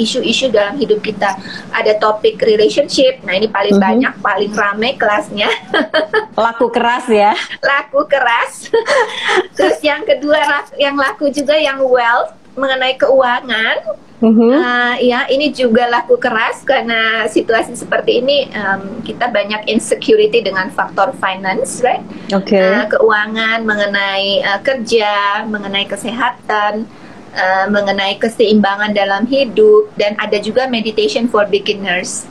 isu-isu 0.00 0.48
um, 0.48 0.54
dalam 0.54 0.74
hidup 0.80 1.04
kita. 1.04 1.36
Ada 1.74 2.00
topik 2.00 2.40
relationship, 2.40 3.20
nah 3.26 3.36
ini 3.36 3.50
paling 3.50 3.76
mm 3.76 3.82
-hmm. 3.82 3.88
banyak, 3.92 4.14
paling 4.24 4.52
ramai 4.56 4.96
kelasnya. 4.96 5.50
laku 6.46 6.72
keras 6.72 7.04
ya? 7.10 7.36
Laku 7.60 8.08
keras. 8.08 8.72
Terus 9.56 9.78
yang 9.84 10.04
kedua, 10.08 10.40
yang 10.80 10.96
laku 10.96 11.28
juga 11.28 11.56
yang 11.56 11.80
wealth 11.84 12.32
mengenai 12.56 12.96
keuangan 12.96 14.05
Uh-huh. 14.16 14.56
Uh, 14.56 14.96
ya, 14.96 15.28
ini 15.28 15.52
juga 15.52 15.84
laku 15.92 16.16
keras 16.16 16.64
karena 16.64 17.28
situasi 17.28 17.76
seperti 17.76 18.24
ini 18.24 18.48
um, 18.56 19.04
kita 19.04 19.28
banyak 19.28 19.68
insecurity 19.68 20.40
dengan 20.40 20.72
faktor 20.72 21.12
finance, 21.20 21.84
right? 21.84 22.00
Okay. 22.32 22.64
Uh, 22.64 22.88
keuangan 22.88 23.68
mengenai 23.68 24.40
uh, 24.40 24.60
kerja, 24.64 25.44
mengenai 25.44 25.84
kesehatan. 25.84 26.88
uh, 27.36 27.66
mengenai 27.68 28.16
keseimbangan 28.16 28.96
dalam 28.96 29.28
hidup 29.28 29.92
dan 30.00 30.16
ada 30.16 30.40
juga 30.40 30.66
meditation 30.66 31.28
for 31.28 31.44
beginners. 31.46 32.24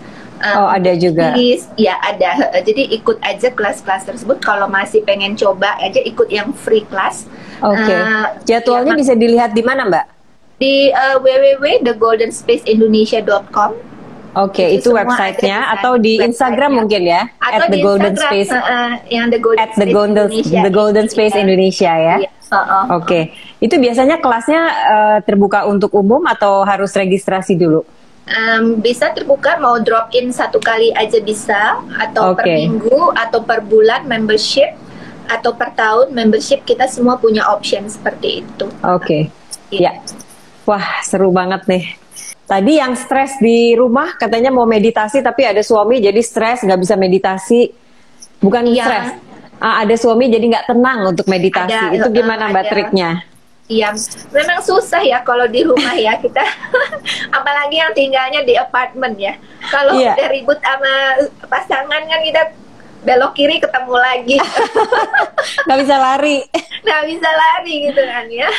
Um, 0.44 0.68
oh 0.68 0.70
ada 0.70 0.92
juga. 1.00 1.32
Jadi, 1.32 1.64
ya 1.80 1.96
ada. 2.04 2.52
Jadi 2.60 2.92
ikut 2.92 3.24
aja 3.24 3.54
kelas-kelas 3.56 4.04
tersebut. 4.04 4.44
Kalau 4.44 4.68
masih 4.68 5.06
pengen 5.08 5.38
coba 5.40 5.80
aja 5.80 6.02
ikut 6.04 6.28
yang 6.28 6.52
free 6.52 6.84
class. 6.92 7.24
Oke. 7.64 7.80
Okay. 7.88 8.00
Uh, 8.04 8.28
Jadwalnya 8.44 8.94
ya, 8.98 9.00
bisa 9.00 9.14
dilihat 9.16 9.56
di 9.56 9.64
mana, 9.64 9.88
Mbak? 9.88 10.06
Di 10.56 10.88
uh, 10.92 11.20
www.thegoldenspaceindonesia.com. 11.20 13.72
Oke, 14.36 14.68
okay, 14.68 14.76
itu, 14.76 14.92
itu 14.92 15.00
websitenya 15.00 15.80
atau 15.80 15.96
di 15.96 16.20
Instagram 16.20 16.84
mungkin 16.84 17.08
ya? 17.08 17.32
Atau 17.40 17.56
at 17.56 17.72
the 17.72 17.80
Golden 17.80 18.20
Space. 18.20 18.52
Uh, 18.52 19.00
yang 19.08 19.32
the 19.32 19.40
Golden 19.40 19.64
at 19.64 19.72
the 19.80 19.88
Golden 19.88 20.28
Indonesia. 20.28 20.60
The 20.60 20.76
Golden 20.76 21.08
Space 21.08 21.40
yeah. 21.40 21.44
Indonesia 21.48 21.96
ya. 21.96 22.20
Yeah. 22.20 22.32
Uh, 22.52 22.60
uh, 22.60 23.00
Oke, 23.00 23.08
okay. 23.08 23.32
itu 23.64 23.80
biasanya 23.80 24.20
kelasnya 24.20 24.62
uh, 24.70 25.18
terbuka 25.24 25.64
untuk 25.66 25.90
umum 25.96 26.28
atau 26.28 26.68
harus 26.68 26.92
registrasi 26.94 27.56
dulu? 27.56 27.88
Um, 28.28 28.84
bisa 28.84 29.16
terbuka 29.16 29.56
mau 29.58 29.80
drop 29.80 30.12
in 30.12 30.36
satu 30.36 30.60
kali 30.60 30.92
aja 30.94 31.18
bisa 31.24 31.80
atau 31.96 32.36
okay. 32.36 32.38
per 32.38 32.46
minggu 32.60 33.00
atau 33.18 33.40
per 33.40 33.64
bulan 33.66 34.04
membership 34.04 34.76
atau 35.26 35.58
per 35.58 35.74
tahun 35.74 36.14
membership 36.14 36.62
kita 36.68 36.86
semua 36.86 37.18
punya 37.18 37.48
option 37.50 37.88
seperti 37.88 38.46
itu. 38.46 38.68
Oke. 38.84 39.32
Okay. 39.72 39.74
Yeah. 39.74 39.98
Wah, 40.66 41.02
seru 41.06 41.30
banget 41.30 41.66
nih. 41.70 41.86
Tadi 42.46 42.78
yang 42.78 42.94
stres 42.94 43.42
di 43.42 43.74
rumah 43.74 44.14
katanya 44.18 44.54
mau 44.54 44.70
meditasi 44.70 45.22
tapi 45.26 45.50
ada 45.50 45.66
suami 45.66 45.98
jadi 45.98 46.22
stres 46.22 46.62
nggak 46.62 46.80
bisa 46.82 46.94
meditasi. 46.98 47.74
Bukan 48.42 48.70
ya. 48.70 48.86
stres. 48.86 49.08
Ah, 49.58 49.82
ada 49.82 49.96
suami 49.98 50.30
jadi 50.30 50.46
nggak 50.46 50.68
tenang 50.70 51.10
untuk 51.10 51.26
meditasi. 51.26 51.74
Ada, 51.74 51.96
Itu 51.98 52.10
gimana 52.14 52.54
mbak 52.54 52.70
triknya? 52.70 53.26
Iya, 53.66 53.98
memang 54.30 54.62
susah 54.62 55.02
ya 55.02 55.26
kalau 55.26 55.50
di 55.50 55.66
rumah 55.66 55.98
ya 55.98 56.14
kita, 56.22 56.38
apalagi 57.38 57.82
yang 57.82 57.98
tinggalnya 57.98 58.46
di 58.46 58.54
apartemen 58.54 59.18
ya. 59.18 59.34
Kalau 59.74 59.98
yeah. 59.98 60.14
udah 60.14 60.28
ribut 60.30 60.62
sama 60.62 60.94
pasangan 61.50 62.02
kan 62.06 62.22
kita 62.22 62.54
belok 63.10 63.34
kiri 63.34 63.58
ketemu 63.58 63.96
lagi, 63.98 64.38
nggak 65.66 65.80
bisa 65.82 65.96
lari, 65.98 66.46
nggak 66.86 67.04
bisa 67.10 67.30
lari 67.34 67.74
gitu 67.90 68.02
kan 68.06 68.26
ya. 68.30 68.50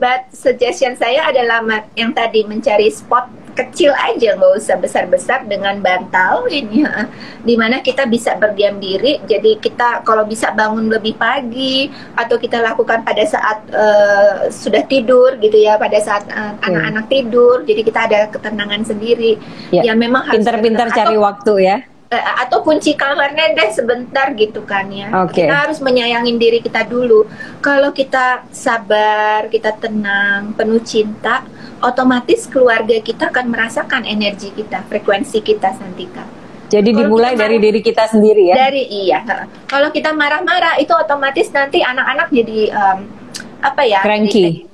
But 0.00 0.32
suggestion 0.32 0.96
saya 0.96 1.28
adalah 1.28 1.60
yang 1.92 2.16
tadi 2.16 2.48
mencari 2.48 2.88
spot 2.88 3.28
kecil 3.52 3.92
aja 3.92 4.38
nggak 4.38 4.56
usah 4.56 4.76
besar-besar 4.80 5.44
dengan 5.44 5.76
bantal 5.82 6.48
ini 6.48 6.86
ya. 6.86 7.04
di 7.44 7.54
mana 7.60 7.84
kita 7.84 8.08
bisa 8.08 8.32
berdiam 8.40 8.80
diri. 8.80 9.20
Jadi 9.28 9.60
kita 9.60 10.00
kalau 10.06 10.24
bisa 10.24 10.56
bangun 10.56 10.88
lebih 10.88 11.20
pagi 11.20 11.92
atau 12.16 12.40
kita 12.40 12.64
lakukan 12.64 13.04
pada 13.04 13.24
saat 13.28 13.58
uh, 13.74 14.48
sudah 14.48 14.86
tidur 14.88 15.36
gitu 15.36 15.60
ya 15.60 15.76
pada 15.76 16.00
saat 16.00 16.24
uh, 16.32 16.56
anak-anak 16.64 17.06
tidur 17.12 17.62
jadi 17.68 17.80
kita 17.84 18.00
ada 18.08 18.18
ketenangan 18.32 18.82
sendiri. 18.86 19.36
Ya, 19.74 19.92
ya 19.92 19.92
memang 19.92 20.32
pintar-pintar 20.32 20.88
cari 20.96 21.20
waktu 21.20 21.52
ya. 21.60 21.76
uh, 21.84 21.89
atau 22.10 22.66
kunci 22.66 22.98
kamarnya 22.98 23.54
deh 23.54 23.70
sebentar 23.70 24.34
gitu 24.34 24.66
kan 24.66 24.90
ya. 24.90 25.14
Okay. 25.30 25.46
Kita 25.46 25.54
harus 25.54 25.78
menyayangin 25.78 26.42
diri 26.42 26.58
kita 26.58 26.82
dulu. 26.82 27.22
Kalau 27.62 27.94
kita 27.94 28.50
sabar, 28.50 29.46
kita 29.46 29.78
tenang, 29.78 30.50
penuh 30.58 30.82
cinta, 30.82 31.46
otomatis 31.78 32.50
keluarga 32.50 32.98
kita 32.98 33.30
akan 33.30 33.54
merasakan 33.54 34.02
energi 34.02 34.50
kita, 34.50 34.82
frekuensi 34.90 35.38
kita 35.38 35.70
Santika. 35.78 36.26
Jadi 36.70 36.90
Kalau 36.90 36.98
dimulai 37.06 37.34
dari 37.38 37.62
diri 37.62 37.78
kita 37.78 38.10
sendiri 38.10 38.50
ya. 38.50 38.54
Dari 38.58 38.82
iya. 38.90 39.22
Kalau 39.70 39.94
kita 39.94 40.10
marah-marah 40.10 40.82
itu 40.82 40.90
otomatis 40.94 41.46
nanti 41.54 41.82
anak-anak 41.82 42.30
jadi 42.30 42.60
um, 42.74 42.98
apa 43.62 43.82
ya? 43.86 44.02
Cranky 44.02 44.69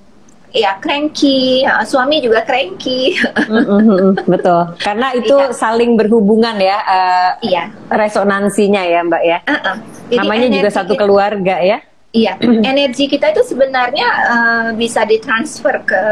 ya 0.55 0.78
cranky, 0.78 1.64
suami 1.86 2.22
juga 2.22 2.42
cranky. 2.42 3.16
mm-hmm, 3.22 4.22
betul, 4.32 4.74
karena 4.82 5.14
itu 5.16 5.36
iya. 5.36 5.55
saling 5.55 5.99
berhubungan 5.99 6.57
ya, 6.59 6.78
uh, 6.82 7.30
iya. 7.42 7.70
resonansinya 7.90 8.82
ya 8.84 9.01
Mbak 9.07 9.22
ya. 9.22 9.38
Uh-uh. 9.47 9.76
Jadi 10.07 10.22
Namanya 10.22 10.49
juga 10.51 10.70
satu 10.70 10.92
keluarga 10.94 11.59
ya. 11.59 11.78
Iya, 12.14 12.38
energi 12.72 13.11
kita 13.11 13.34
itu 13.34 13.42
sebenarnya 13.44 14.09
uh, 14.30 14.68
bisa 14.72 15.05
ditransfer 15.05 15.82
ke 15.84 16.03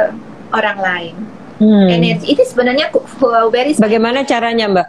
orang 0.53 0.79
lain. 0.79 1.15
Hmm. 1.59 1.87
Energi 1.87 2.35
itu 2.35 2.43
sebenarnya 2.43 2.91
very. 3.49 3.79
Bagaimana 3.79 4.27
caranya 4.27 4.67
Mbak? 4.69 4.89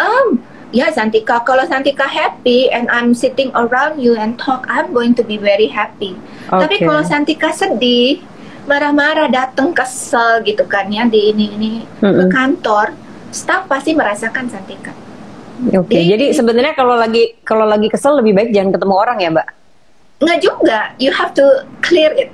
Um, 0.00 0.28
ya 0.74 0.90
Santika, 0.90 1.42
kalau 1.46 1.62
Santika 1.66 2.06
happy 2.06 2.70
and 2.70 2.90
I'm 2.90 3.14
sitting 3.14 3.54
around 3.54 4.02
you 4.02 4.18
and 4.18 4.38
talk, 4.38 4.66
I'm 4.66 4.90
going 4.94 5.14
to 5.18 5.22
be 5.22 5.38
very 5.38 5.70
happy. 5.70 6.18
Okay. 6.50 6.58
Tapi 6.58 6.76
kalau 6.82 7.02
Santika 7.06 7.50
sedih, 7.54 8.22
marah-marah 8.70 9.26
datang 9.26 9.74
kesel 9.74 10.46
gitu 10.46 10.62
kan 10.70 10.86
ya 10.86 11.10
di 11.10 11.34
ini 11.34 11.46
ini 11.58 11.70
mm-hmm. 11.82 12.14
ke 12.14 12.24
kantor 12.30 12.86
staff 13.34 13.66
pasti 13.66 13.94
merasakan 13.94 14.46
Santika. 14.46 14.94
Oke, 15.74 15.92
okay. 15.92 16.02
jadi, 16.08 16.32
jadi 16.32 16.38
sebenarnya 16.38 16.72
kalau 16.78 16.96
lagi 16.96 17.36
kalau 17.42 17.66
lagi 17.68 17.90
kesel 17.90 18.16
lebih 18.22 18.32
baik 18.32 18.50
jangan 18.54 18.70
ketemu 18.72 18.94
orang 18.96 19.18
ya, 19.20 19.28
Mbak? 19.28 19.48
Nggak 20.20 20.38
juga, 20.40 20.78
you 20.96 21.12
have 21.12 21.32
to 21.36 21.44
clear 21.84 22.12
it. 22.16 22.32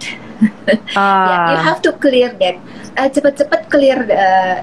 ah. 0.95 1.27
yeah, 1.27 1.47
you 1.51 1.59
have 1.59 1.81
to 1.83 1.91
clear 1.99 2.31
that. 2.39 2.57
Uh, 2.97 3.09
cepet-cepet 3.11 3.61
clear 3.67 3.99
uh, 4.09 4.57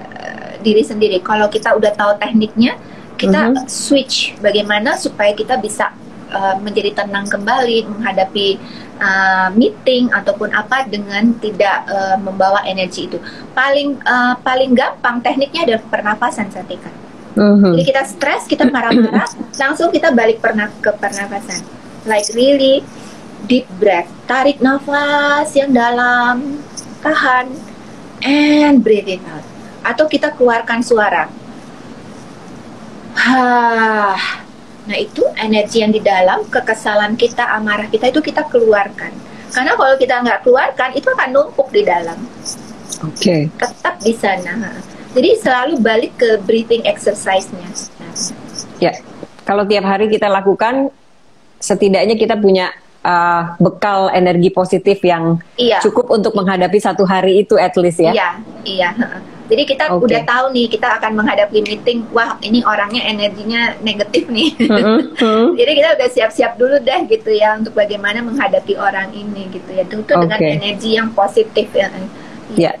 diri 0.64 0.80
sendiri. 0.80 1.20
Kalau 1.20 1.46
kita 1.52 1.76
udah 1.76 1.92
tahu 1.92 2.16
tekniknya, 2.16 2.80
kita 3.20 3.52
mm-hmm. 3.52 3.68
switch 3.68 4.32
bagaimana 4.40 4.96
supaya 4.96 5.36
kita 5.36 5.60
bisa 5.60 5.92
uh, 6.32 6.56
menjadi 6.58 7.04
tenang 7.04 7.28
kembali 7.28 7.84
menghadapi 7.84 8.58
uh, 9.00 9.48
meeting 9.54 10.10
ataupun 10.12 10.52
apa 10.54 10.86
dengan 10.86 11.34
tidak 11.38 11.86
uh, 11.88 12.16
membawa 12.20 12.62
energi 12.66 13.10
itu. 13.10 13.18
Paling 13.56 13.98
uh, 14.04 14.34
paling 14.42 14.74
gampang 14.74 15.22
tekniknya 15.22 15.66
adalah 15.66 15.82
pernapasan 15.90 16.50
Satika. 16.50 16.90
Uh-huh. 17.34 17.74
Jadi 17.74 17.82
kita 17.82 18.02
stres, 18.06 18.46
kita 18.46 18.70
marah-marah, 18.70 19.26
langsung 19.62 19.90
kita 19.90 20.14
balik 20.14 20.38
pernah 20.38 20.70
ke 20.78 20.90
pernapasan. 20.94 21.66
Like 22.06 22.30
really 22.36 22.86
deep 23.50 23.66
breath, 23.80 24.06
tarik 24.30 24.62
nafas 24.62 25.50
yang 25.58 25.74
dalam, 25.74 26.62
tahan, 27.02 27.50
and 28.22 28.84
breathe 28.86 29.18
it 29.18 29.22
out. 29.26 29.42
Atau 29.82 30.06
kita 30.06 30.32
keluarkan 30.32 30.80
suara. 30.80 31.26
Hah, 33.14 34.43
Nah 34.84 34.96
itu 35.00 35.24
energi 35.40 35.80
yang 35.80 35.92
di 35.92 36.00
dalam 36.04 36.44
kekesalan 36.48 37.16
kita, 37.16 37.44
amarah 37.56 37.88
kita 37.88 38.12
itu 38.12 38.20
kita 38.20 38.44
keluarkan. 38.48 39.12
Karena 39.54 39.78
kalau 39.78 39.94
kita 39.96 40.20
nggak 40.20 40.40
keluarkan 40.44 40.90
itu 40.98 41.08
akan 41.08 41.28
numpuk 41.32 41.68
di 41.72 41.82
dalam. 41.86 42.18
Oke. 43.06 43.16
Okay. 43.16 43.40
Tetap 43.56 43.94
di 44.02 44.12
sana. 44.12 44.74
Jadi 45.14 45.30
selalu 45.38 45.78
balik 45.78 46.12
ke 46.18 46.42
breathing 46.42 46.82
exercise-nya. 46.90 47.70
Ya, 48.82 48.98
kalau 49.46 49.62
tiap 49.62 49.86
hari 49.86 50.10
kita 50.10 50.26
lakukan, 50.26 50.90
setidaknya 51.62 52.18
kita 52.18 52.34
punya 52.34 52.74
uh, 53.06 53.54
bekal 53.62 54.10
energi 54.10 54.50
positif 54.50 54.98
yang 55.06 55.38
iya. 55.54 55.78
cukup 55.78 56.10
untuk 56.10 56.34
menghadapi 56.34 56.82
satu 56.82 57.06
hari 57.06 57.46
itu 57.46 57.54
at 57.54 57.78
least 57.78 58.02
ya. 58.02 58.10
Iya, 58.10 58.28
iya. 58.66 58.90
Jadi 59.44 59.62
kita 59.68 59.92
okay. 59.92 60.04
udah 60.08 60.20
tahu 60.24 60.46
nih 60.56 60.66
kita 60.72 60.88
akan 61.00 61.12
menghadapi 61.20 61.58
meeting, 61.60 62.08
wah 62.16 62.40
ini 62.40 62.64
orangnya 62.64 63.04
energinya 63.04 63.76
negatif 63.84 64.24
nih. 64.32 64.56
Mm-hmm. 64.56 65.44
Jadi 65.60 65.72
kita 65.76 65.88
udah 66.00 66.08
siap-siap 66.08 66.52
dulu 66.56 66.80
deh 66.80 67.00
gitu 67.12 67.28
ya 67.28 67.60
untuk 67.60 67.76
bagaimana 67.76 68.24
menghadapi 68.24 68.72
orang 68.80 69.12
ini 69.12 69.52
gitu 69.52 69.68
ya. 69.76 69.84
Itu 69.84 70.00
okay. 70.00 70.16
dengan 70.16 70.40
energi 70.40 70.96
yang 70.96 71.12
positif 71.12 71.68
ya. 71.76 71.92
Ya. 72.56 72.72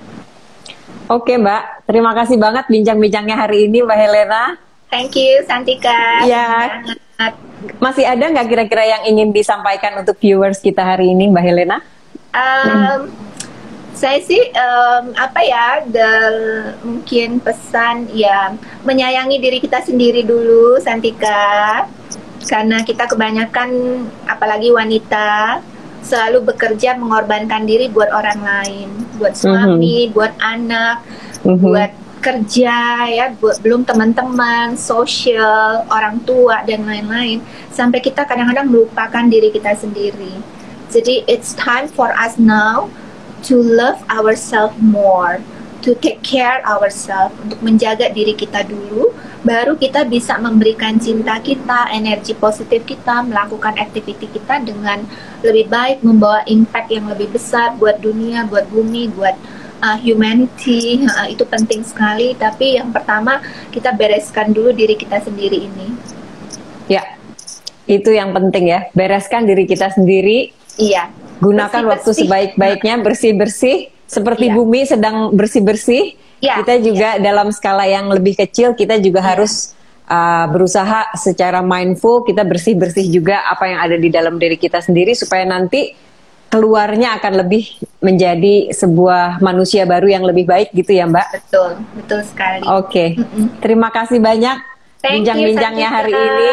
Oke 1.12 1.32
okay, 1.32 1.36
Mbak, 1.36 1.84
terima 1.84 2.16
kasih 2.16 2.40
banget 2.40 2.64
bincang-bincangnya 2.72 3.36
hari 3.36 3.68
ini 3.68 3.84
Mbak 3.84 3.98
Helena. 4.00 4.56
Thank 4.88 5.20
you 5.20 5.44
Santika. 5.44 6.24
Ya. 6.24 6.80
Masih 7.76 8.08
ada 8.08 8.24
nggak 8.24 8.48
kira-kira 8.48 8.84
yang 8.88 9.02
ingin 9.04 9.36
disampaikan 9.36 10.00
untuk 10.00 10.16
viewers 10.16 10.64
kita 10.64 10.80
hari 10.80 11.12
ini 11.12 11.28
Mbak 11.28 11.44
Helena? 11.44 11.84
Um, 12.32 13.04
hmm 13.04 13.33
saya 13.94 14.18
sih 14.20 14.42
um, 14.52 15.14
apa 15.14 15.40
ya 15.46 15.66
the, 15.86 16.10
mungkin 16.82 17.38
pesan 17.38 18.10
ya 18.10 18.52
menyayangi 18.82 19.38
diri 19.38 19.58
kita 19.62 19.80
sendiri 19.86 20.26
dulu 20.26 20.82
Santika 20.82 21.86
karena 22.44 22.82
kita 22.82 23.06
kebanyakan 23.08 23.70
apalagi 24.26 24.74
wanita 24.74 25.62
selalu 26.04 26.52
bekerja 26.52 27.00
mengorbankan 27.00 27.64
diri 27.64 27.88
buat 27.88 28.12
orang 28.12 28.40
lain 28.44 28.88
buat 29.16 29.32
suami 29.38 29.72
mm 29.72 30.04
-hmm. 30.10 30.12
buat 30.12 30.32
anak 30.42 30.96
mm 31.00 31.48
-hmm. 31.48 31.62
buat 31.64 31.92
kerja 32.24 33.04
ya 33.08 33.26
buat 33.36 33.60
belum 33.60 33.84
teman-teman 33.84 34.76
sosial 34.80 35.84
orang 35.88 36.20
tua 36.24 36.64
dan 36.64 36.84
lain-lain 36.88 37.40
sampai 37.72 38.00
kita 38.00 38.24
kadang-kadang 38.24 38.68
melupakan 38.68 39.24
diri 39.28 39.52
kita 39.52 39.76
sendiri 39.76 40.40
jadi 40.88 41.24
it's 41.28 41.52
time 41.56 41.88
for 41.88 42.12
us 42.16 42.40
now 42.40 42.88
to 43.44 43.60
love 43.60 44.00
ourselves 44.08 44.76
more, 44.80 45.40
to 45.84 45.92
take 46.00 46.24
care 46.24 46.64
ourselves 46.64 47.36
untuk 47.44 47.60
menjaga 47.60 48.08
diri 48.08 48.32
kita 48.32 48.64
dulu 48.64 49.12
baru 49.44 49.76
kita 49.76 50.08
bisa 50.08 50.40
memberikan 50.40 50.96
cinta 50.96 51.36
kita 51.44 51.92
energi 51.92 52.32
positif 52.32 52.88
kita 52.88 53.20
melakukan 53.20 53.76
aktiviti 53.76 54.24
kita 54.32 54.64
dengan 54.64 55.04
lebih 55.44 55.68
baik 55.68 56.00
membawa 56.00 56.40
impact 56.48 56.88
yang 56.88 57.04
lebih 57.12 57.28
besar 57.28 57.76
buat 57.76 58.00
dunia 58.00 58.48
buat 58.48 58.64
bumi 58.72 59.12
buat 59.12 59.36
uh, 59.84 60.00
humanity. 60.00 61.04
Uh, 61.04 61.28
itu 61.28 61.44
penting 61.44 61.84
sekali. 61.84 62.32
Tapi 62.32 62.80
yang 62.80 62.88
pertama 62.88 63.44
kita 63.68 63.92
bereskan 63.92 64.56
dulu 64.56 64.72
diri 64.72 64.96
kita 64.96 65.20
sendiri 65.20 65.68
ini. 65.68 65.92
Ya 66.88 67.04
itu 67.84 68.08
yang 68.08 68.32
penting 68.32 68.72
ya. 68.72 68.88
Bereskan 68.96 69.44
diri 69.44 69.68
kita 69.68 69.92
sendiri. 69.92 70.48
Iya 70.80 71.23
gunakan 71.44 71.82
bersih, 71.84 71.92
waktu 71.92 72.10
sebaik-baiknya 72.24 72.94
bersih-bersih 73.06 73.76
seperti 74.08 74.48
iya. 74.48 74.54
bumi 74.56 74.80
sedang 74.88 75.16
bersih-bersih 75.32 76.16
ya, 76.40 76.60
kita 76.60 76.80
juga 76.80 77.08
ya. 77.16 77.20
dalam 77.20 77.52
skala 77.52 77.84
yang 77.84 78.08
lebih 78.08 78.36
kecil 78.36 78.72
kita 78.72 79.00
juga 79.00 79.20
ya. 79.20 79.36
harus 79.36 79.76
uh, 80.08 80.46
berusaha 80.48 81.12
secara 81.16 81.60
mindful 81.60 82.24
kita 82.24 82.44
bersih-bersih 82.44 83.08
juga 83.08 83.44
apa 83.48 83.68
yang 83.68 83.80
ada 83.80 83.96
di 83.96 84.08
dalam 84.12 84.36
diri 84.40 84.56
kita 84.56 84.80
sendiri 84.80 85.12
supaya 85.16 85.44
nanti 85.44 85.92
keluarnya 86.52 87.18
akan 87.18 87.42
lebih 87.42 87.66
menjadi 87.98 88.70
sebuah 88.70 89.42
manusia 89.42 89.82
baru 89.82 90.06
yang 90.06 90.22
lebih 90.22 90.46
baik 90.46 90.70
gitu 90.70 90.94
ya 90.94 91.02
Mbak. 91.10 91.26
Betul, 91.42 91.70
betul 91.98 92.20
sekali. 92.22 92.62
Oke, 92.62 92.70
okay. 92.70 93.08
mm 93.18 93.26
-mm. 93.26 93.46
terima 93.58 93.90
kasih 93.90 94.22
banyak 94.22 94.73
bincang-bincangnya 95.04 95.88
hari 95.92 96.12
ini 96.12 96.52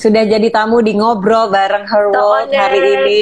sudah 0.00 0.22
jadi 0.24 0.48
tamu 0.48 0.80
di 0.80 0.96
ngobrol 0.96 1.52
bareng 1.52 1.86
Her 1.86 2.04
World 2.10 2.50
hari 2.50 2.80
ini. 2.80 3.20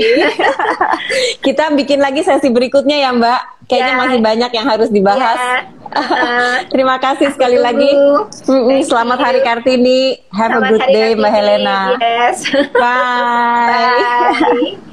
Kita 1.44 1.74
bikin 1.74 2.00
lagi 2.00 2.22
sesi 2.22 2.48
berikutnya 2.48 2.96
ya 2.96 3.10
Mbak. 3.12 3.40
Kayaknya 3.70 3.94
yeah. 3.94 4.02
masih 4.02 4.18
banyak 4.18 4.50
yang 4.50 4.66
harus 4.66 4.88
dibahas. 4.90 5.38
Yeah. 5.38 5.62
Uh, 5.90 6.62
Terima 6.70 7.02
kasih 7.02 7.34
sekali 7.34 7.58
lagi. 7.58 7.90
Selamat 8.86 9.18
you. 9.18 9.26
Hari 9.26 9.40
Kartini. 9.42 10.22
Have 10.30 10.54
Selamat 10.54 10.62
a 10.62 10.70
good 10.70 10.86
day 10.86 11.10
Mbak 11.18 11.32
Helena. 11.34 11.78
Yes. 11.98 12.46
Bye. 12.78 13.98
Bye. 14.78 14.89